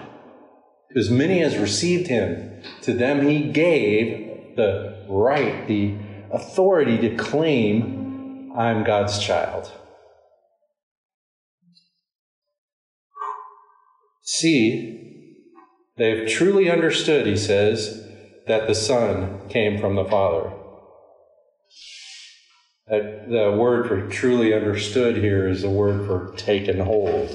[0.95, 5.95] As many as received Him, to them He gave the right, the
[6.31, 9.71] authority to claim I'm God's child.
[14.21, 15.35] See,
[15.97, 18.07] they've truly understood, he says,
[18.45, 20.53] that the Son came from the Father.
[22.87, 27.29] That the word for truly understood here is the word for taken hold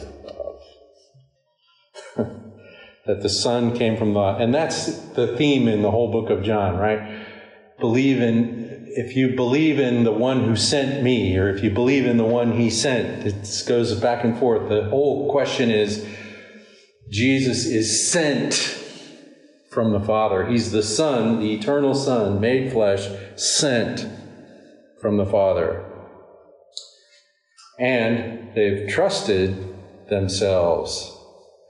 [2.16, 2.26] of.
[3.06, 6.44] that the Son came from the, and that's the theme in the whole book of
[6.44, 7.24] John, right?
[7.80, 12.04] Believe in, if you believe in the one who sent me, or if you believe
[12.04, 14.68] in the one he sent, it goes back and forth.
[14.68, 16.06] The whole question is
[17.10, 18.54] Jesus is sent
[19.70, 20.46] from the Father.
[20.46, 24.17] He's the Son, the eternal Son, made flesh, sent
[25.00, 25.84] from the Father.
[27.78, 29.74] And they've trusted
[30.08, 31.14] themselves.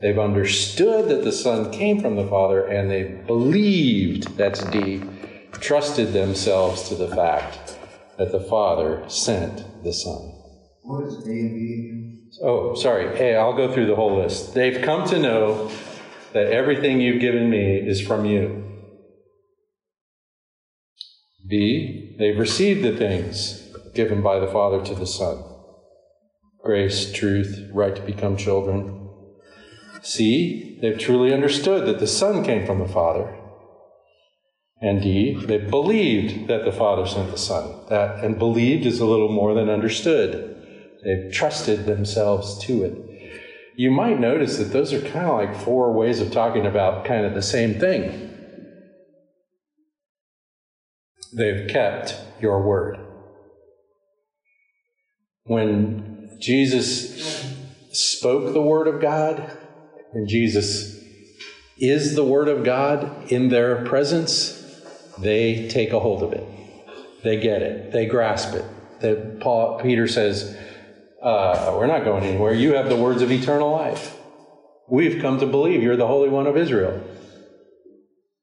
[0.01, 5.03] They've understood that the Son came from the Father, and they believed, that's D,
[5.53, 7.77] trusted themselves to the fact
[8.17, 10.33] that the Father sent the Son.
[10.83, 12.19] What is A and B?
[12.43, 13.17] Oh, sorry.
[13.17, 14.55] Hey, I'll go through the whole list.
[14.55, 15.71] They've come to know
[16.33, 18.65] that everything you've given me is from you.
[21.47, 25.43] B, they've received the things given by the Father to the Son
[26.63, 29.09] grace, truth, right to become children.
[30.03, 33.35] See, they've truly understood that the Son came from the Father.
[34.83, 37.87] And D, they believed that the Father sent the Son.
[37.89, 40.57] That and believed is a little more than understood.
[41.05, 43.41] They've trusted themselves to it.
[43.77, 47.25] You might notice that those are kind of like four ways of talking about kind
[47.25, 48.28] of the same thing.
[51.37, 52.99] They've kept your word.
[55.45, 57.45] When Jesus
[57.93, 59.51] spoke the word of God,
[60.13, 60.97] and Jesus
[61.79, 64.55] is the word of God in their presence,
[65.19, 66.47] they take a hold of it.
[67.23, 67.93] They get it.
[67.93, 68.65] They grasp it.
[69.01, 70.57] That Paul Peter says,
[71.23, 72.55] uh, "We're not going anywhere.
[72.55, 74.17] You have the words of eternal life.
[74.89, 77.01] We've come to believe you're the Holy One of Israel."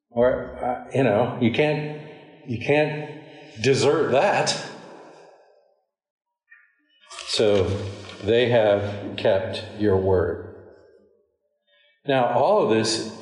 [0.09, 2.01] Or uh, you know, you can't
[2.47, 3.21] you can't
[3.61, 4.55] desert that.
[7.27, 7.65] So
[8.23, 10.55] they have kept your word.
[12.07, 13.15] Now, all of this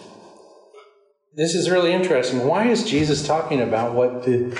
[1.35, 2.47] this is really interesting.
[2.47, 4.59] Why is Jesus talking about what the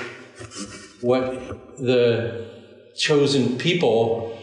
[1.00, 2.48] what the
[2.96, 4.36] chosen people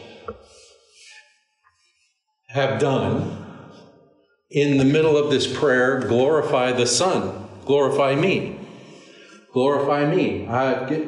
[2.47, 3.37] have done
[4.49, 5.99] in the middle of this prayer?
[5.99, 8.57] Glorify the Son, glorify me,
[9.53, 10.45] glorify me.
[10.89, 11.07] Get,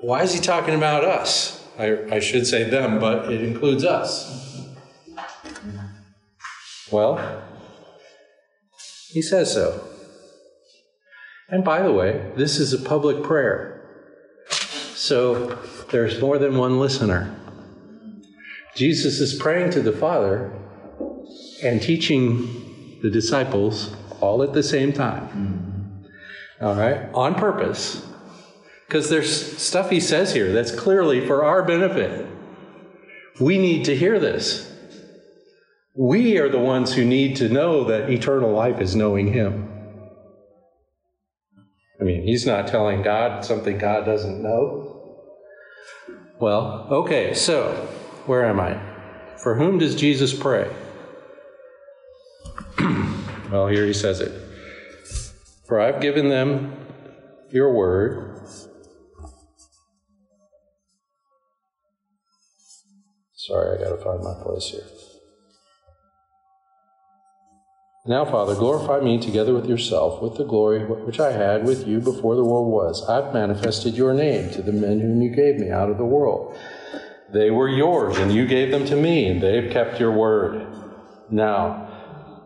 [0.00, 1.64] why is he talking about us?
[1.78, 4.66] I, I should say them, but it includes us.
[6.90, 7.42] Well,
[9.08, 9.86] he says so.
[11.48, 13.78] And by the way, this is a public prayer.
[14.94, 15.58] So
[15.90, 17.34] there's more than one listener.
[18.74, 20.50] Jesus is praying to the Father
[21.62, 25.71] and teaching the disciples all at the same time.
[26.62, 27.12] All right?
[27.12, 28.06] On purpose.
[28.86, 32.26] Because there's stuff he says here that's clearly for our benefit.
[33.40, 34.70] We need to hear this.
[35.94, 39.68] We are the ones who need to know that eternal life is knowing him.
[42.00, 44.88] I mean, he's not telling God something God doesn't know.
[46.40, 47.72] Well, okay, so
[48.26, 48.80] where am I?
[49.36, 50.70] For whom does Jesus pray?
[53.50, 54.41] well, here he says it.
[55.72, 56.76] For I've given them
[57.50, 58.46] your word.
[63.32, 64.84] Sorry, I got to find my place here.
[68.04, 72.00] Now, Father, glorify me together with yourself, with the glory which I had with you
[72.00, 73.08] before the world was.
[73.08, 76.54] I've manifested your name to the men whom you gave me out of the world.
[77.32, 80.66] They were yours, and you gave them to me, and they've kept your word.
[81.30, 81.81] Now,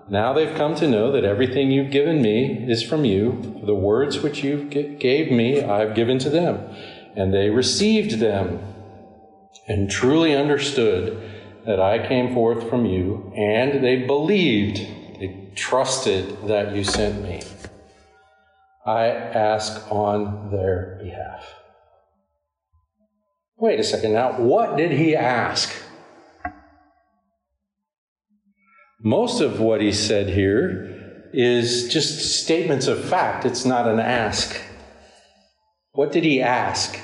[0.08, 3.60] now they've come to know that everything you've given me is from you.
[3.64, 6.60] The words which you gave me, I've given to them,
[7.16, 8.60] and they received them,
[9.66, 11.20] and truly understood
[11.64, 14.76] that I came forth from you, and they believed
[15.18, 17.42] they trusted that you sent me.
[18.86, 21.44] I ask on their behalf.
[23.58, 25.72] Wait a second now, what did he ask?
[29.06, 34.60] Most of what he said here is just statements of fact, it's not an ask.
[35.92, 36.98] What did he ask?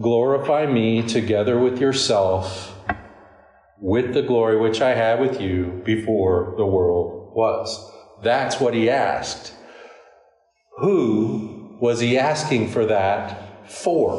[0.00, 2.78] Glorify me together with yourself
[3.80, 7.92] with the glory which I had with you before the world was.
[8.22, 9.52] That's what he asked.
[10.76, 14.14] Who was he asking for that for?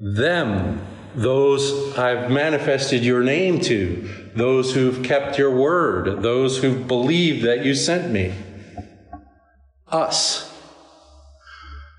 [0.00, 0.84] Them,
[1.14, 7.64] those I've manifested your name to, those who've kept your word, those who've believed that
[7.64, 8.34] you sent me.
[9.88, 10.48] Us.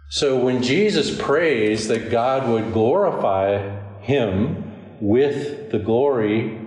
[0.09, 6.59] So when Jesus prays that God would glorify him with the glory,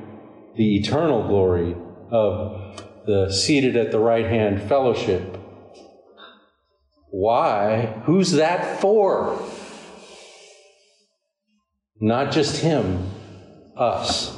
[0.57, 1.76] the eternal glory
[2.11, 5.38] of the seated at the right hand fellowship,
[7.11, 8.03] why?
[8.05, 9.40] Who's that for?
[12.01, 13.11] Not just him,
[13.76, 14.36] us.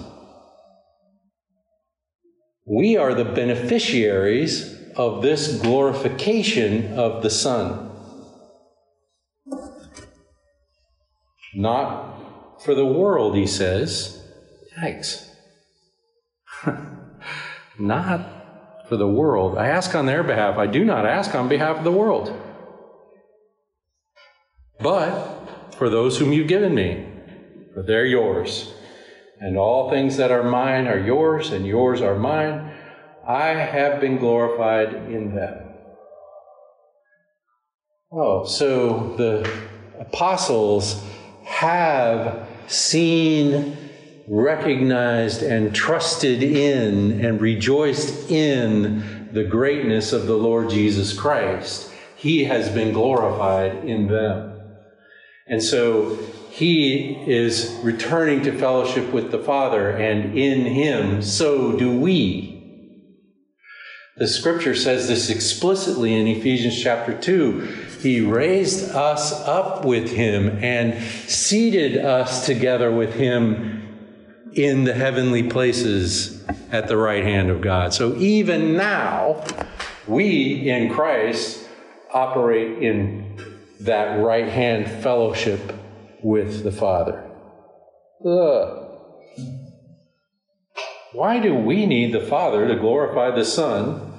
[2.65, 7.91] We are the beneficiaries of this glorification of the Son.
[11.55, 14.23] Not for the world, he says.
[14.79, 15.29] Yikes.
[17.79, 19.57] not for the world.
[19.59, 20.59] I ask on their behalf.
[20.59, 22.33] I do not ask on behalf of the world.
[24.81, 27.08] But for those whom you've given me,
[27.79, 28.72] for they're yours.
[29.41, 32.74] And all things that are mine are yours, and yours are mine.
[33.26, 35.62] I have been glorified in them.
[38.11, 39.49] Oh, so the
[40.01, 41.05] apostles
[41.45, 43.76] have seen,
[44.26, 51.93] recognized, and trusted in and rejoiced in the greatness of the Lord Jesus Christ.
[52.16, 54.62] He has been glorified in them.
[55.47, 56.18] And so
[56.59, 62.91] he is returning to fellowship with the Father, and in him, so do we.
[64.17, 67.61] The scripture says this explicitly in Ephesians chapter 2
[68.01, 75.49] he raised us up with him and seated us together with him in the heavenly
[75.49, 77.95] places at the right hand of God.
[77.95, 79.45] So even now,
[80.09, 81.69] we in Christ
[82.13, 83.37] operate in
[83.81, 85.78] that right hand fellowship
[86.23, 87.25] with the Father.
[88.25, 88.85] Ugh.
[91.12, 94.12] Why do we need the Father to glorify the Son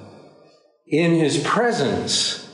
[0.86, 2.48] in His presence?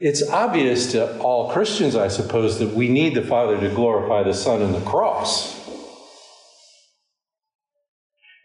[0.00, 4.34] It's obvious to all Christians, I suppose, that we need the Father to glorify the
[4.34, 5.54] Son in the cross.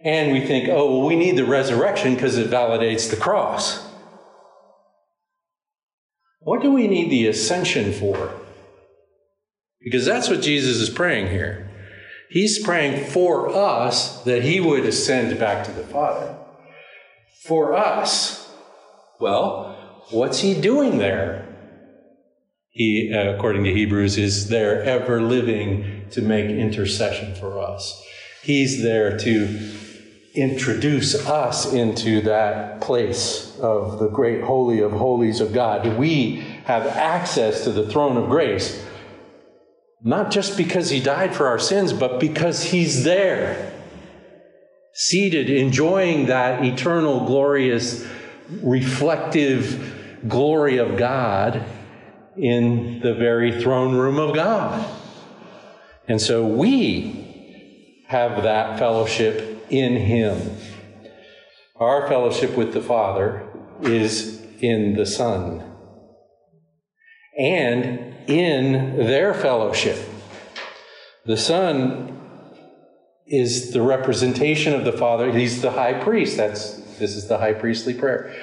[0.03, 3.86] And we think, oh, well, we need the resurrection because it validates the cross.
[6.39, 8.38] What do we need the ascension for?
[9.82, 11.69] Because that's what Jesus is praying here.
[12.30, 16.38] He's praying for us that he would ascend back to the Father.
[17.43, 18.51] For us.
[19.19, 21.45] Well, what's he doing there?
[22.69, 28.03] He, uh, according to Hebrews, is there ever living to make intercession for us.
[28.43, 29.75] He's there to
[30.36, 35.97] introduce us into that place of the great holy of holies of God.
[35.97, 38.86] We have access to the throne of grace,
[40.01, 43.73] not just because he died for our sins, but because he's there,
[44.93, 48.07] seated, enjoying that eternal, glorious,
[48.61, 51.63] reflective glory of God
[52.37, 54.87] in the very throne room of God.
[56.07, 60.57] And so we have that fellowship in Him.
[61.75, 63.47] Our fellowship with the Father
[63.81, 65.63] is in the Son
[67.37, 69.97] and in their fellowship.
[71.25, 72.15] The Son
[73.25, 75.32] is the representation of the Father.
[75.32, 76.38] He's the high priest.
[76.38, 78.36] That's this is the high priestly prayer.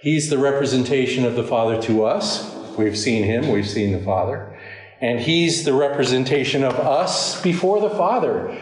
[0.00, 2.54] He's the representation of the Father to us.
[2.78, 4.58] We've seen him, we've seen the Father.
[5.00, 8.56] And he's the representation of us before the Father.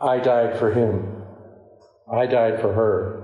[0.00, 1.22] I died for him.
[2.12, 3.20] I died for her.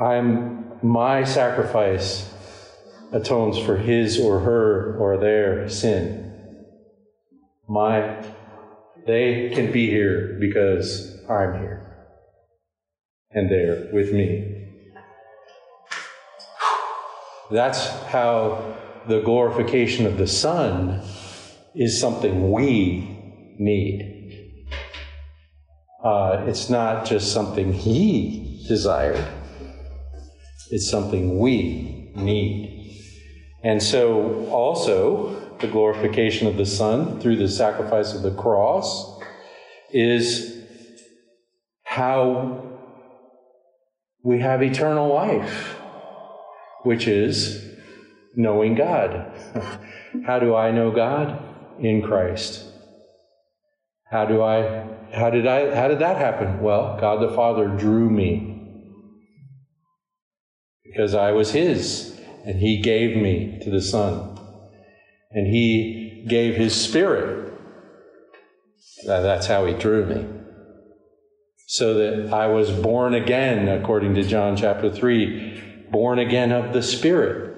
[0.00, 2.31] I'm my sacrifice
[3.12, 6.20] atones for his or her or their sin.
[7.68, 8.24] My
[9.06, 12.06] they can be here because I'm here.
[13.32, 14.68] And they're with me.
[17.50, 18.76] That's how
[19.08, 21.02] the glorification of the Son
[21.74, 24.58] is something we need.
[26.04, 29.24] Uh, it's not just something He desired,
[30.70, 32.71] it's something we need.
[33.64, 39.20] And so, also, the glorification of the Son through the sacrifice of the cross
[39.92, 40.64] is
[41.84, 42.80] how
[44.24, 45.76] we have eternal life
[46.82, 47.64] which is
[48.34, 49.30] knowing God.
[50.26, 51.42] How do I know God?
[51.78, 52.64] In Christ.
[54.10, 56.60] How do I how did I how did that happen?
[56.60, 58.48] Well, God the Father drew me.
[60.84, 64.38] Because I was his and he gave me to the Son.
[65.30, 67.52] And he gave his spirit.
[69.06, 70.26] That's how he drew me.
[71.66, 76.82] So that I was born again according to John chapter 3 born again of the
[76.82, 77.54] Spirit.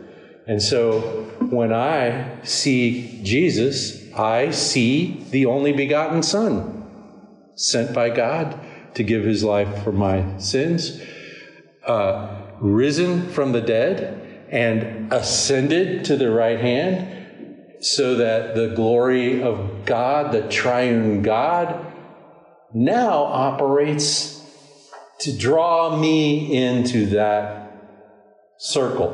[0.46, 1.00] And so
[1.50, 6.84] when I see Jesus, I see the only begotten Son,
[7.54, 8.60] sent by God
[8.94, 11.00] to give his life for my sins,
[11.86, 14.20] uh, risen from the dead,
[14.54, 17.10] and ascended to the right hand,
[17.80, 21.84] so that the glory of God, the triune God,
[22.72, 24.40] now operates
[25.18, 27.72] to draw me into that
[28.58, 29.12] circle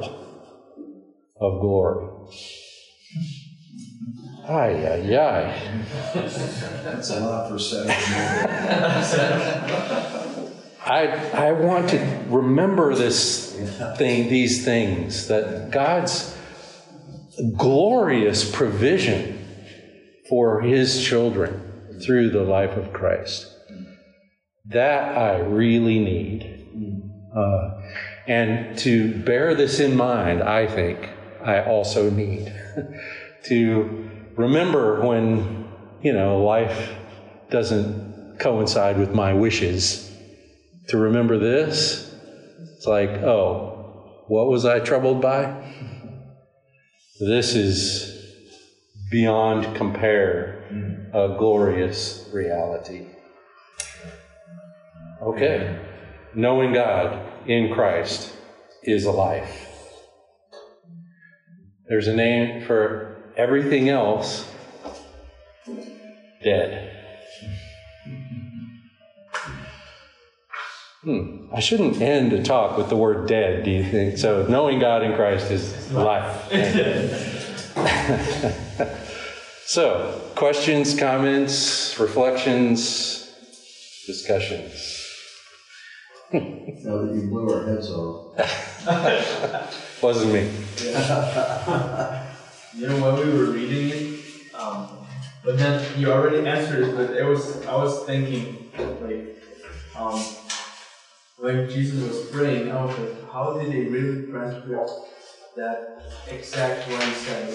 [1.41, 2.07] of glory.
[4.47, 5.81] Ay, ay, ay.
[6.85, 7.95] That's a lot for Saturday
[10.85, 13.53] I, I want to remember this
[13.99, 16.37] thing, these things, that God's
[17.57, 19.47] glorious provision
[20.29, 23.47] for his children through the life of Christ.
[24.67, 26.57] That I really need.
[27.35, 27.81] Uh,
[28.27, 31.09] and to bear this in mind, I think
[31.43, 32.53] I also need
[33.45, 35.69] to remember when,
[36.03, 36.95] you know, life
[37.51, 40.10] doesn't coincide with my wishes,
[40.91, 42.13] to remember this.
[42.77, 45.73] It's like, oh, what was I troubled by?
[47.21, 48.11] This is
[49.11, 50.65] beyond compare
[51.15, 53.07] a glorious reality.
[55.23, 55.79] Okay.
[56.35, 58.33] Knowing God in Christ
[58.83, 59.69] is a life.
[61.89, 64.49] There's a name for everything else
[66.43, 67.00] dead.
[71.11, 71.53] Hmm.
[71.53, 74.17] I shouldn't end a talk with the word dead, do you think?
[74.17, 76.49] So, knowing God in Christ is life.
[79.67, 83.29] so, questions, comments, reflections,
[84.07, 85.05] discussions?
[86.33, 88.39] Now that you blew our heads off.
[90.03, 90.49] Wasn't me.
[92.73, 94.89] You know, when we were reading it, um,
[95.45, 99.43] but then you already answered it, but it was, I was thinking, like,
[99.97, 100.23] um,
[101.41, 104.91] when Jesus was praying, I was like, how did they really transcript
[105.57, 107.49] that exact what he said?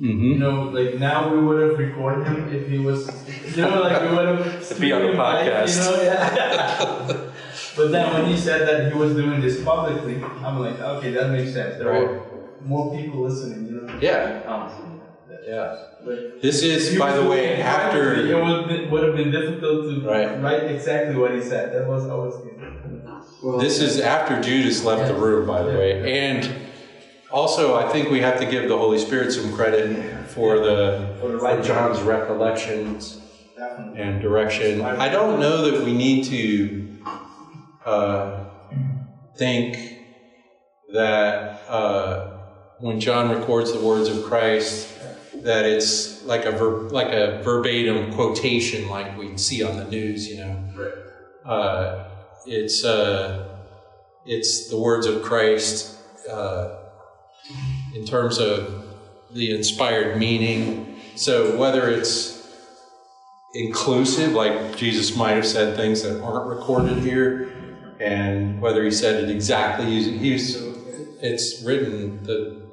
[0.00, 0.38] You Mm-hmm.
[0.38, 3.08] know, like now we would have recorded him if he was,
[3.56, 5.74] you know, like we would have Be on the streamed him live, podcast.
[5.74, 7.30] You know, yeah.
[7.76, 11.30] but then when he said that he was doing this publicly, I'm like, okay, that
[11.30, 11.78] makes sense.
[11.78, 12.22] There were
[12.60, 13.98] more people listening, you know.
[13.98, 14.42] Yeah.
[14.46, 14.97] Um,
[15.48, 15.76] Yeah.
[16.04, 18.14] but This is, by the way, after.
[18.14, 20.42] it would would have been difficult to Right.
[20.42, 21.72] write exactly what he said.
[21.74, 22.34] That was I was.
[23.42, 25.90] Well, This is after Judas left the room, by the way.
[26.28, 26.48] And
[27.30, 29.96] also, I think we have to give the Holy Spirit some credit
[30.28, 33.20] for the For the for right John's recollections
[33.56, 34.00] Definitely.
[34.02, 34.82] and direction.
[34.82, 36.96] I don't know that we need to
[37.86, 38.44] uh,
[39.36, 39.98] think
[40.92, 42.30] that uh,
[42.80, 44.88] when John records the words of Christ,
[45.48, 50.28] that it's like a ver- like a verbatim quotation, like we'd see on the news,
[50.28, 50.62] you know.
[50.76, 50.92] Right.
[51.50, 52.08] Uh,
[52.44, 53.48] it's uh,
[54.26, 55.96] it's the words of Christ
[56.30, 56.76] uh,
[57.94, 58.84] in terms of
[59.30, 61.00] the inspired meaning.
[61.14, 62.46] So whether it's
[63.54, 69.24] inclusive, like Jesus might have said things that aren't recorded here, and whether he said
[69.24, 70.56] it exactly using he's
[71.22, 72.67] it's written the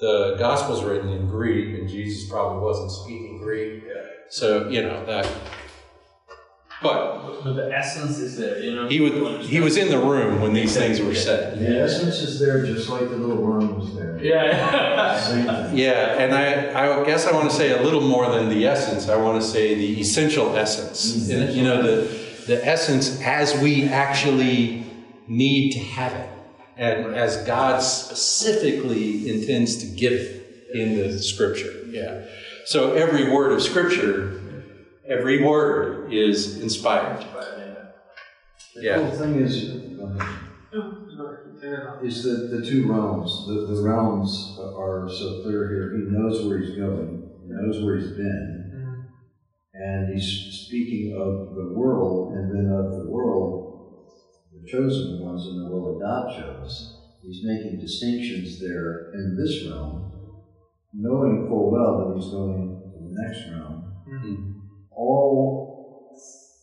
[0.00, 3.84] the gospel's written in Greek, and Jesus probably wasn't speaking Greek.
[4.30, 5.28] So you know that.
[6.82, 8.88] But But the essence is there, you know.
[8.88, 11.58] he would he was in the room when these things were said.
[11.58, 14.18] the essence is there just like the little worm was there.
[14.22, 15.20] Yeah.
[15.20, 15.76] Same.
[15.76, 19.08] Yeah, and I, I guess I want to say a little more than the essence.
[19.10, 21.28] I want to say the essential essence.
[21.28, 22.08] And, You know, the
[22.46, 24.84] the essence as we actually
[25.28, 26.30] need to have it,
[26.76, 30.42] and as God specifically intends to give
[30.74, 31.84] in the Scripture.
[31.88, 32.24] Yeah.
[32.66, 34.40] So every word of Scripture,
[35.08, 37.24] every word is inspired.
[38.74, 39.02] The Yeah.
[39.02, 40.24] whole thing is, uh,
[42.02, 45.96] is that the two realms, the, the realms are so clear here.
[45.98, 49.06] He knows where he's going, he knows where he's been,
[49.74, 53.69] and he's speaking of the world, and then of the world,
[54.70, 56.96] the chosen ones in the world that God chose.
[57.22, 60.12] He's making distinctions there in this realm,
[60.94, 64.52] knowing full well that he's going to the next realm mm-hmm.
[64.90, 66.16] all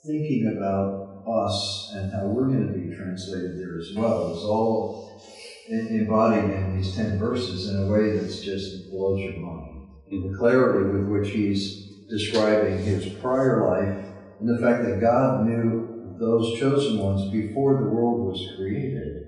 [0.05, 5.21] thinking about us and how we're going to be translated there as well is all
[5.69, 9.87] embodied in these 10 verses in a way that's just blows your mind.
[10.11, 10.31] Mm-hmm.
[10.31, 14.05] The clarity with which he's describing his prior life
[14.39, 19.23] and the fact that God knew those chosen ones before the world was created.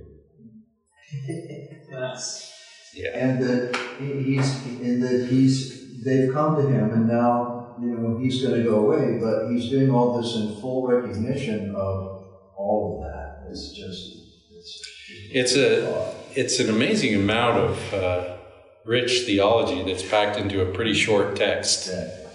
[1.91, 2.53] Yes.
[2.93, 3.17] Yeah.
[3.17, 8.43] And that he's, and that he's, they've come to him and now, you know, he's
[8.43, 12.25] gonna go away, but he's doing all this in full recognition of
[12.55, 13.49] all of that.
[13.49, 14.17] It's just,
[14.51, 14.89] it's.
[15.31, 18.37] It's a it's an amazing amount of uh,
[18.85, 21.87] rich theology that's packed into a pretty short text.
[21.87, 22.25] Exactly.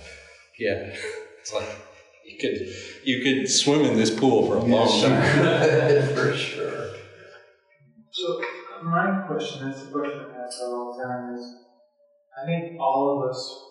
[0.59, 0.97] Yeah,
[1.41, 1.69] it's like
[2.25, 2.69] you could
[3.07, 5.23] you could swim in this pool for a long time.
[6.15, 6.91] For sure.
[8.11, 8.41] So
[8.83, 11.45] my question is the question I ask all the time is
[12.41, 13.65] I think all of us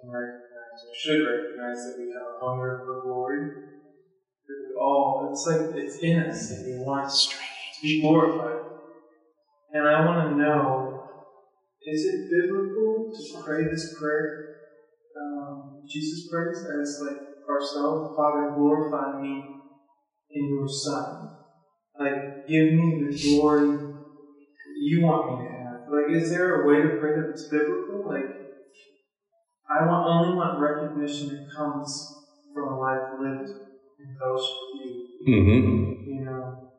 [0.00, 3.50] can recognize or should recognize that we have a hunger for glory.
[4.46, 7.36] That we all it's like it's in us that we want to
[7.82, 8.64] be glorified.
[9.72, 11.04] And I want to know
[11.86, 14.50] is it biblical to pray this prayer
[15.16, 19.44] um, Jesus prays as like ourselves, Father, glorify me
[20.30, 21.30] in your Son.
[21.98, 23.90] Like, give me the glory
[24.80, 25.80] you want me to have.
[25.90, 28.08] Like, is there a way to pray that it's biblical?
[28.08, 28.24] Like,
[29.68, 32.14] I want only want recognition that comes
[32.54, 33.50] from a life lived
[33.98, 35.26] in fellowship with you.
[35.28, 36.10] Mm-hmm.
[36.10, 36.70] You know,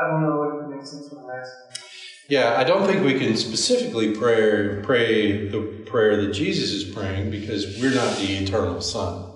[0.00, 1.84] I don't know if it makes sense what I'm asking.
[2.28, 7.30] Yeah, I don't think we can specifically pray pray the prayer that Jesus is praying
[7.30, 9.29] because we're not the eternal Son.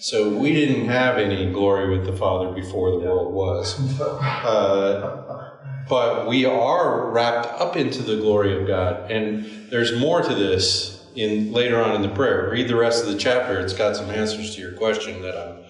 [0.00, 4.00] So we didn't have any glory with the Father before the world was.
[4.00, 5.50] Uh,
[5.88, 11.04] but we are wrapped up into the glory of God, and there's more to this
[11.14, 12.48] in later on in the prayer.
[12.50, 15.64] Read the rest of the chapter; it's got some answers to your question that I'm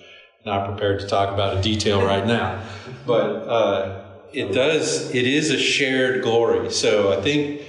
[0.46, 2.62] not prepared to talk about in detail right now.
[3.06, 6.70] But uh, it does; it is a shared glory.
[6.70, 7.62] So I think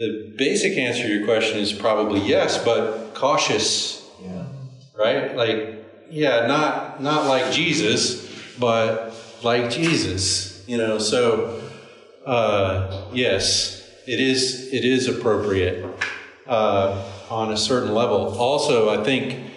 [0.00, 4.46] the basic answer to your question is probably yes, but cautious Yeah.
[4.98, 5.36] right?
[5.36, 5.79] Like,
[6.10, 10.64] yeah, not not like Jesus, but like Jesus.
[10.66, 11.62] You know, so
[12.26, 15.84] uh, yes, it is it is appropriate
[16.46, 18.38] uh, on a certain level.
[18.38, 19.50] Also, I think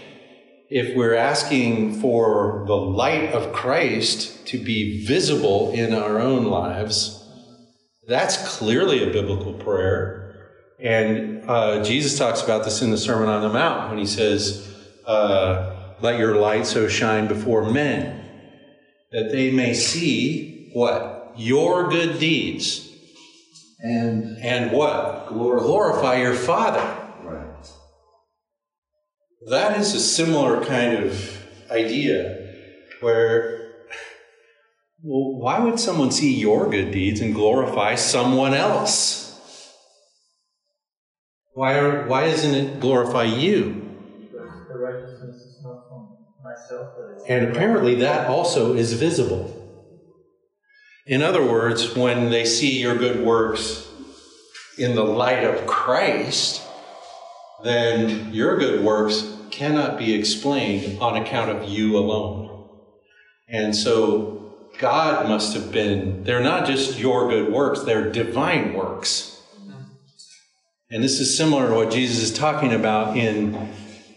[0.70, 7.24] if we're asking for the light of Christ to be visible in our own lives,
[8.08, 10.20] that's clearly a biblical prayer.
[10.80, 14.68] And uh, Jesus talks about this in the Sermon on the Mount when he says,
[15.06, 15.73] uh,
[16.04, 18.30] Let your light so shine before men
[19.14, 21.34] that they may see what?
[21.38, 22.90] Your good deeds.
[23.80, 25.28] And, And what?
[25.30, 25.66] Glorify.
[25.66, 26.98] Glorify your Father.
[27.24, 27.68] right.
[29.48, 32.54] That is a similar kind of idea
[33.00, 33.72] where,
[35.02, 39.40] well, why would someone see your good deeds and glorify someone else?
[41.54, 43.83] Why, are, why isn't it glorify you?
[47.28, 49.60] And apparently that also is visible.
[51.06, 53.90] In other words, when they see your good works
[54.78, 56.62] in the light of Christ,
[57.64, 62.70] then your good works cannot be explained on account of you alone.
[63.48, 69.42] And so God must have been, they're not just your good works, they're divine works.
[70.90, 73.72] And this is similar to what Jesus is talking about in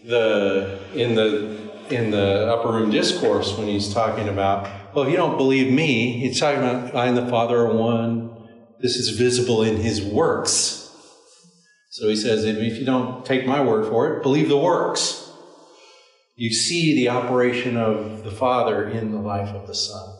[0.05, 5.17] the in the in the upper room discourse when he's talking about, well, if you
[5.17, 8.47] don't believe me, he's talking about I and the Father are one.
[8.79, 10.83] This is visible in his works.
[11.91, 15.31] So he says, if you don't take my word for it, believe the works.
[16.35, 20.15] You see the operation of the Father in the life of the Son.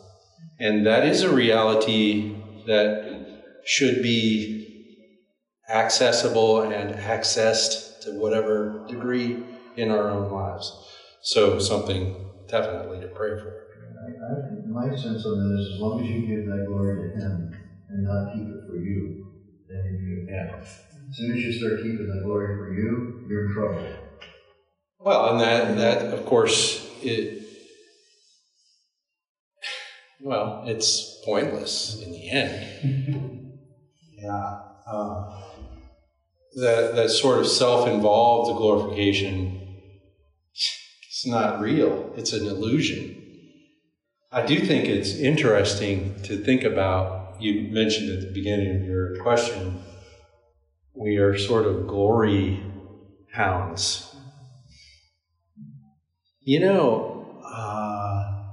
[0.58, 5.04] And that is a reality that should be
[5.68, 9.44] accessible and accessed to whatever degree
[9.76, 10.72] in our own lives.
[11.22, 12.14] So, something
[12.48, 13.52] definitely to pray for.
[14.04, 16.96] I, I think my sense of it is as long as you give that glory
[17.10, 17.50] to Him
[17.88, 19.16] and not keep it for you,
[19.68, 20.56] then you Yeah.
[20.60, 23.88] As soon as you start keeping the glory for you, you're in trouble.
[24.98, 27.42] Well, and that, that of course, it,
[30.20, 33.52] well, it's pointless in the end.
[34.18, 34.58] yeah.
[34.90, 35.28] Um,
[36.56, 39.60] that, that sort of self involved glorification,
[41.18, 43.20] it's not real, it's an illusion.
[44.30, 47.34] I do think it's interesting to think about.
[47.40, 49.80] You mentioned at the beginning of your question,
[50.94, 52.64] we are sort of glory
[53.32, 54.14] hounds.
[56.38, 58.44] You know, uh,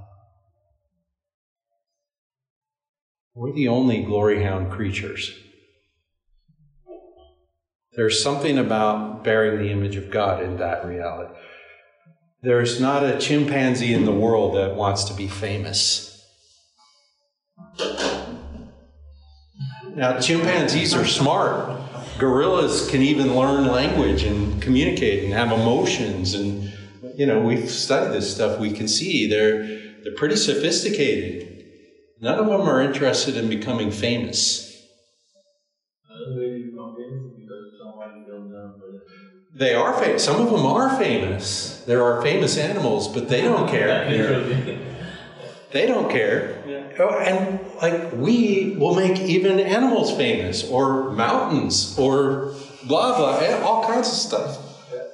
[3.32, 5.38] we're the only glory hound creatures.
[7.92, 11.32] There's something about bearing the image of God in that reality.
[12.42, 16.12] There's not a chimpanzee in the world that wants to be famous.
[19.94, 21.80] Now, chimpanzees are smart,
[22.18, 26.72] gorillas can even learn language and communicate and have emotions and
[27.16, 28.58] you know we've studied this stuff.
[28.60, 29.66] We can see they're
[30.02, 31.64] they're pretty sophisticated.
[32.20, 34.75] None of them are interested in becoming famous
[39.56, 41.82] they are famous some of them are famous.
[41.86, 44.08] There are famous animals but they don't care.
[45.72, 46.62] They don't care.
[46.98, 52.54] Oh, and like we will make even animals famous or mountains or
[52.86, 54.58] blah blah eh, all kinds of stuff.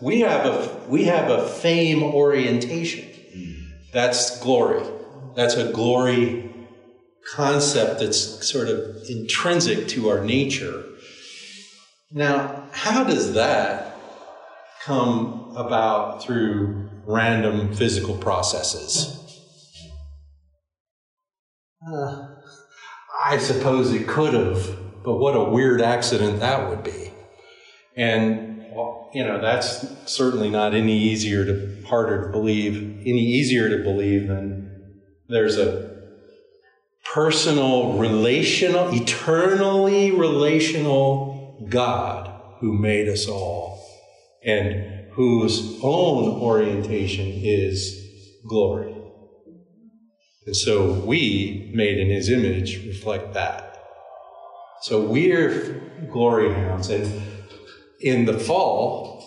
[0.00, 3.08] We have a we have a fame orientation.
[3.92, 4.84] That's glory.
[5.34, 6.50] That's a glory
[7.34, 10.84] concept that's sort of intrinsic to our nature.
[12.10, 13.91] Now how does that
[14.84, 19.18] come about through random physical processes
[21.86, 22.28] uh,
[23.24, 27.12] I suppose it could have, but what a weird accident that would be.
[27.96, 28.64] And,
[29.12, 32.76] you know, that's certainly not any easier to, harder to believe,
[33.06, 34.70] any easier to believe than
[35.28, 35.90] there's a
[37.12, 42.30] personal, relational, eternally relational God
[42.60, 43.71] who made us all
[44.44, 48.00] and whose own orientation is
[48.48, 48.94] glory.
[50.46, 53.78] And so we, made in his image, reflect that.
[54.82, 55.80] So we're
[56.10, 56.88] glory hounds.
[56.90, 57.22] And
[58.00, 59.22] in the fall,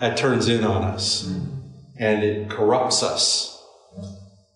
[0.00, 1.26] that turns in on us
[1.98, 3.52] and it corrupts us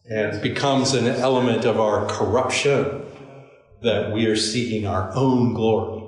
[0.06, 3.02] and becomes an element of our corruption
[3.82, 6.02] that we are seeking our own glory.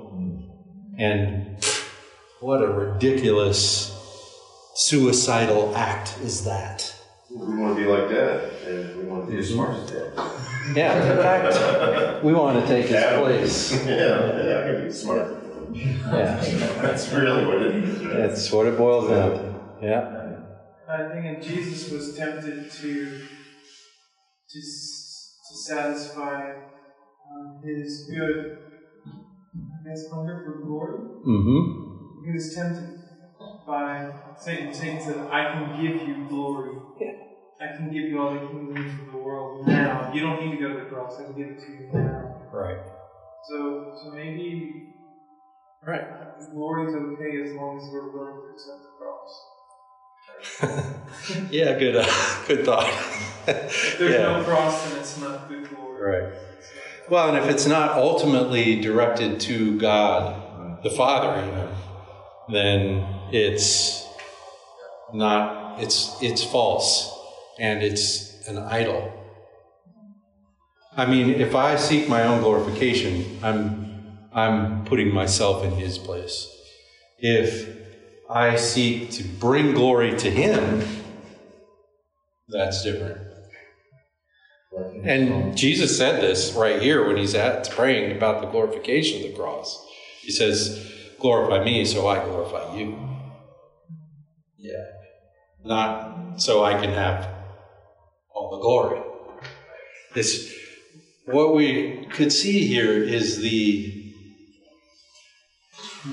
[0.97, 1.63] And
[2.43, 3.89] what a ridiculous
[4.75, 6.93] suicidal act is that.
[7.31, 10.13] We want to be like that, and we want to be as smart as that.
[10.75, 13.19] Yeah, in fact, we want to take his Yeah.
[13.19, 13.85] place.
[13.85, 15.27] Yeah, yeah, I can be smart.
[15.73, 16.35] Yeah,
[16.81, 18.05] That's really what it is.
[18.05, 18.17] right?
[18.17, 19.55] that's what it boils down to.
[19.81, 20.19] Yeah.
[20.87, 22.93] I think that Jesus was tempted to
[24.51, 28.57] to, to satisfy um, his good,
[29.75, 30.99] I guess, hunger for glory.
[31.25, 31.82] Mm-hmm.
[32.23, 32.99] He was tempted
[33.67, 34.73] by Satan.
[34.73, 36.77] Satan said, "I can give you glory.
[37.61, 40.11] I can give you all the kingdoms of the world now.
[40.13, 41.19] You don't need to go to the cross.
[41.19, 42.79] I can give it to you now." Right.
[43.49, 44.93] So, so maybe
[45.85, 46.05] Right.
[46.53, 49.31] glory is okay as long as we're willing to accept the cross.
[51.51, 52.05] Yeah, good, uh,
[52.47, 52.87] good thought.
[53.47, 54.37] If there's yeah.
[54.37, 56.01] no cross, then it's not good glory.
[56.01, 56.33] Right.
[57.09, 61.69] Well, and if it's not ultimately directed to God, the Father, even,
[62.49, 64.07] then it's
[65.13, 65.81] not.
[65.81, 67.11] It's it's false,
[67.59, 69.11] and it's an idol.
[70.95, 76.47] I mean, if I seek my own glorification, I'm I'm putting myself in His place.
[77.19, 77.69] If
[78.29, 80.83] I seek to bring glory to Him,
[82.47, 83.19] that's different.
[85.03, 89.37] And Jesus said this right here when he's at praying about the glorification of the
[89.37, 89.85] cross.
[90.21, 90.92] He says,
[91.23, 92.99] Glorify me so I glorify you.
[94.57, 94.83] Yeah.
[95.63, 97.29] Not so I can have
[98.35, 98.99] all the glory.
[100.13, 100.53] This
[101.25, 104.11] what we could see here is the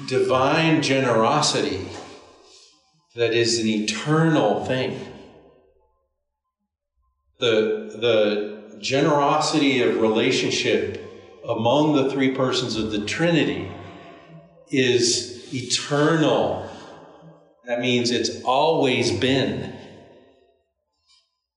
[0.06, 1.88] divine generosity
[3.16, 5.08] that is an eternal thing
[7.40, 11.04] the the generosity of relationship
[11.48, 13.72] among the three persons of the Trinity
[14.70, 16.68] is eternal.
[17.66, 19.74] That means it's always been.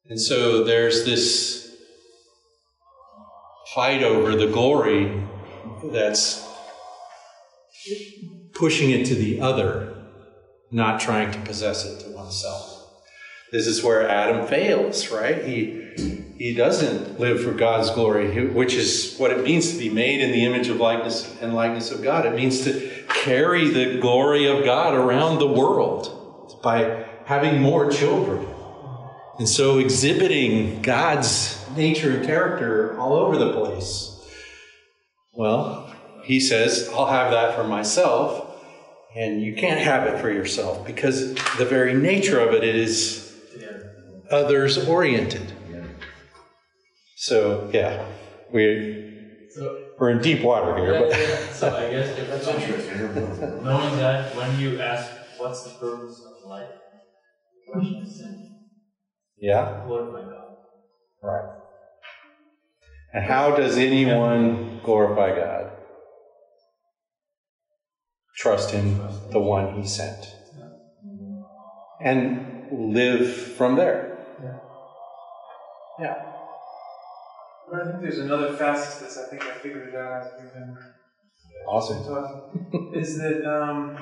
[0.10, 1.76] And so there's this
[3.74, 5.24] fight over the glory
[5.86, 6.48] that's
[8.54, 9.96] pushing it to the other,
[10.72, 12.70] not trying to possess it to oneself.
[13.52, 15.44] This is where Adam fails, right?
[15.46, 15.84] He
[16.38, 20.32] he doesn't live for God's glory, which is what it means to be made in
[20.32, 22.26] the image of likeness and likeness of God.
[22.26, 22.90] It means to
[23.24, 28.46] carry the glory of God around the world by having more children.
[29.40, 34.10] And so exhibiting God's nature and character all over the place.
[35.34, 35.92] Well,
[36.24, 38.56] he says, I'll have that for myself,
[39.16, 43.34] and you can't have it for yourself because the very nature of it is
[44.30, 45.52] others oriented.
[47.16, 48.06] So, yeah,
[48.52, 49.03] we,
[50.04, 50.92] we're in deep water here.
[50.94, 53.64] yeah, But yeah, so I guess if That's interesting.
[53.64, 58.50] knowing that when you ask what's the purpose of life, the question is simple.
[59.38, 60.56] yeah, Glorify God.
[61.22, 61.60] right.
[63.14, 65.70] And how does anyone glorify God?
[68.36, 68.98] trust in
[69.32, 70.36] the one he sent.
[72.02, 74.18] And live from there.
[76.00, 76.33] Yeah.
[77.70, 79.18] But I think there's another facet to this.
[79.18, 80.76] I think I figured it out as we've been
[81.68, 82.04] Awesome.
[82.04, 82.44] talking.
[82.92, 83.96] is that um,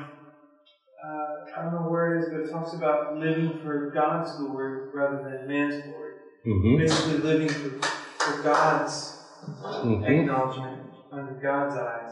[1.03, 4.82] uh, I don't know where it is, but it talks about living for God's glory
[4.93, 6.12] rather than man's glory.
[6.43, 7.80] hmm Basically, living for,
[8.20, 9.18] for God's
[9.82, 10.82] hmm acknowledgement
[11.12, 12.12] under God's eyes.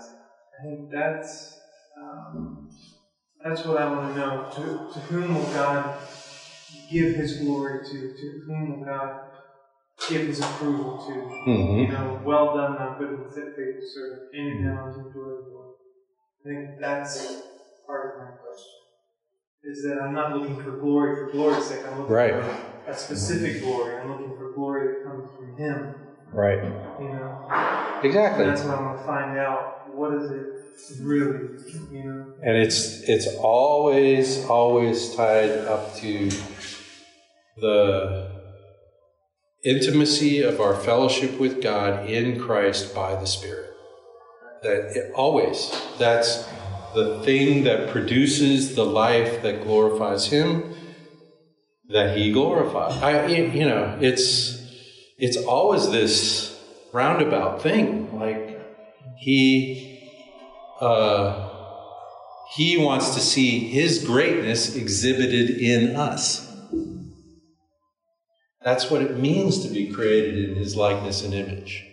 [0.59, 1.57] I think that's
[1.99, 2.67] um,
[3.43, 4.49] that's what I want to know.
[4.55, 4.61] To,
[4.93, 5.93] to whom will God
[6.89, 8.09] give His glory to?
[8.19, 9.13] To whom will God
[10.09, 11.13] give His approval to?
[11.13, 14.21] hmm You know, well done, thou good and faithful servant.
[14.33, 15.75] Enter now into the joy of the Lord.
[16.45, 17.41] I think that's
[17.85, 18.75] part of my question.
[19.63, 21.81] Is that I'm not looking for glory for glory's sake.
[21.85, 22.33] I'm looking Right.
[22.33, 23.97] for a specific glory.
[23.97, 25.95] I'm looking for glory that comes from Him.
[26.31, 26.63] Right.
[26.63, 27.99] You know.
[28.03, 28.45] Exactly.
[28.45, 29.93] And that's what I want to find out.
[29.93, 31.49] What is it really?
[31.91, 32.25] You know.
[32.41, 36.29] And it's it's always always tied up to
[37.59, 38.28] the
[39.63, 43.71] intimacy of our fellowship with God in Christ by the Spirit.
[44.63, 46.47] That it, always that's
[46.93, 50.75] the thing that produces the life that glorifies Him,
[51.89, 53.01] that He glorifies.
[53.01, 54.61] I you know it's
[55.17, 56.59] it's always this
[56.93, 58.59] roundabout thing like
[59.17, 59.85] He.
[60.81, 61.49] Uh,
[62.49, 66.48] he wants to see his greatness exhibited in us.
[68.63, 71.85] That's what it means to be created in his likeness and image.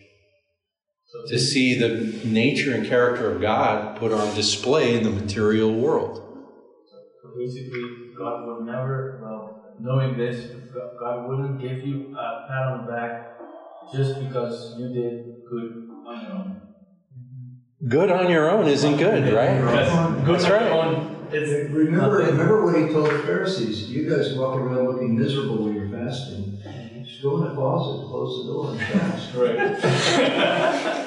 [1.28, 6.22] To see the nature and character of God put on display in the material world.
[7.22, 12.66] So basically, God would never, well, knowing this, God- God wouldn't give you a pat
[12.66, 13.38] on the back
[13.92, 16.60] just because you did good on your own.
[17.88, 19.60] Good on your own isn't good, right?
[19.60, 20.70] Because good That's on right.
[20.72, 23.90] own, it's Remember, remember what he told the Pharisees?
[23.90, 26.45] You guys walk around looking miserable when you're fasting.
[27.16, 29.34] Just go in the closet, close the door, and fast.
[29.36, 29.58] Right.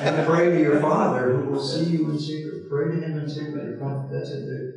[0.01, 2.67] and pray to your Father who will see you in secret.
[2.67, 3.63] Pray to Him in secret.
[3.63, 4.45] Your Father- That's it.
[4.47, 4.73] There-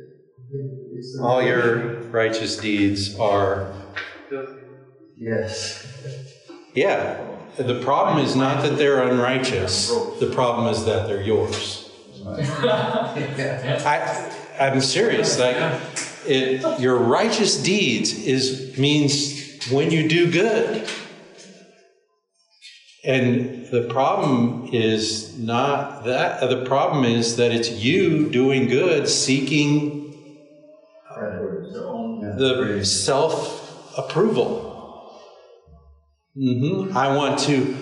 [0.95, 3.71] it's the- All your righteous deeds are.
[5.17, 5.87] Yes.
[6.75, 7.19] Yeah.
[7.57, 9.87] The problem is not that they're unrighteous,
[10.19, 11.89] the problem is that they're yours.
[12.27, 15.39] I, I'm serious.
[15.39, 15.55] Like,
[16.27, 20.87] it, your righteous deeds is means when you do good.
[23.05, 26.39] And the problem is not that.
[26.49, 30.15] The problem is that it's you doing good, seeking
[32.37, 34.71] the self approval.
[36.33, 37.75] hmm I want to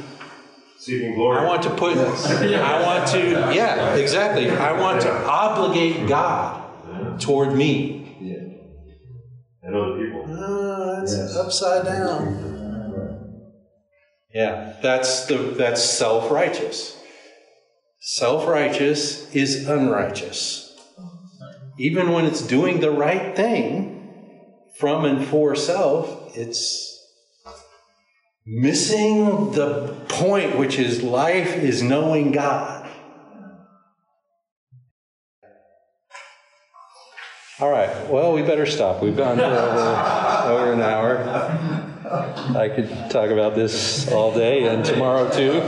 [0.79, 1.37] Seeking glory.
[1.37, 4.49] I want to put, I want to, yeah, exactly.
[4.49, 8.17] I want to obligate God toward me.
[8.19, 8.37] Yeah.
[9.61, 10.25] and other people.
[10.27, 11.35] Ah, that's Yes.
[11.35, 12.50] upside down.
[14.33, 16.97] Yeah, that's the that's self-righteous.
[17.99, 20.73] Self-righteous is unrighteous.
[21.77, 26.87] Even when it's doing the right thing from and for self, it's
[28.45, 32.89] missing the point, which is life is knowing God.
[37.59, 39.03] All right, well, we better stop.
[39.03, 41.87] We've gone for over, over an hour.
[42.11, 45.61] I could talk about this all day and tomorrow too.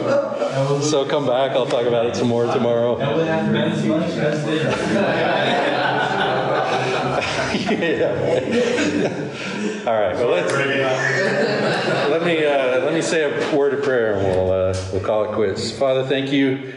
[0.83, 2.99] So come back, I'll talk about it some more tomorrow.
[2.99, 4.63] And we'll have fancy Wednesday.
[7.79, 8.43] yeah.
[9.85, 10.51] All right, well, let's,
[12.09, 15.25] let me, uh, let me say a word of prayer and we'll, uh, we'll call
[15.25, 15.71] it quits.
[15.71, 16.73] Father, thank you.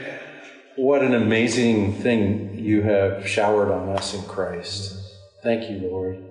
[0.76, 5.00] What an amazing thing you have showered on us in Christ.
[5.42, 6.22] Thank you, Lord.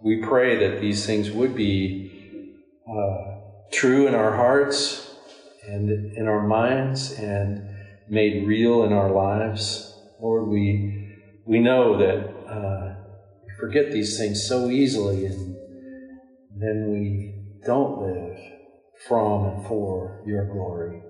[0.00, 2.13] We pray that these things would be
[2.88, 3.38] uh,
[3.72, 5.14] true in our hearts
[5.66, 7.68] and in our minds and
[8.08, 9.94] made real in our lives.
[10.20, 11.16] Lord, we,
[11.46, 12.94] we know that uh,
[13.44, 15.54] we forget these things so easily and
[16.56, 18.38] then we don't live
[19.08, 21.02] from and for your glory.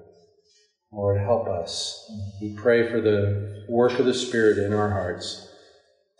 [0.92, 2.08] Lord, help us.
[2.40, 5.48] We pray for the work of the Spirit in our hearts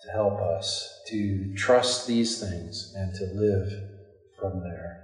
[0.05, 3.73] to help us to trust these things and to live
[4.39, 5.04] from there.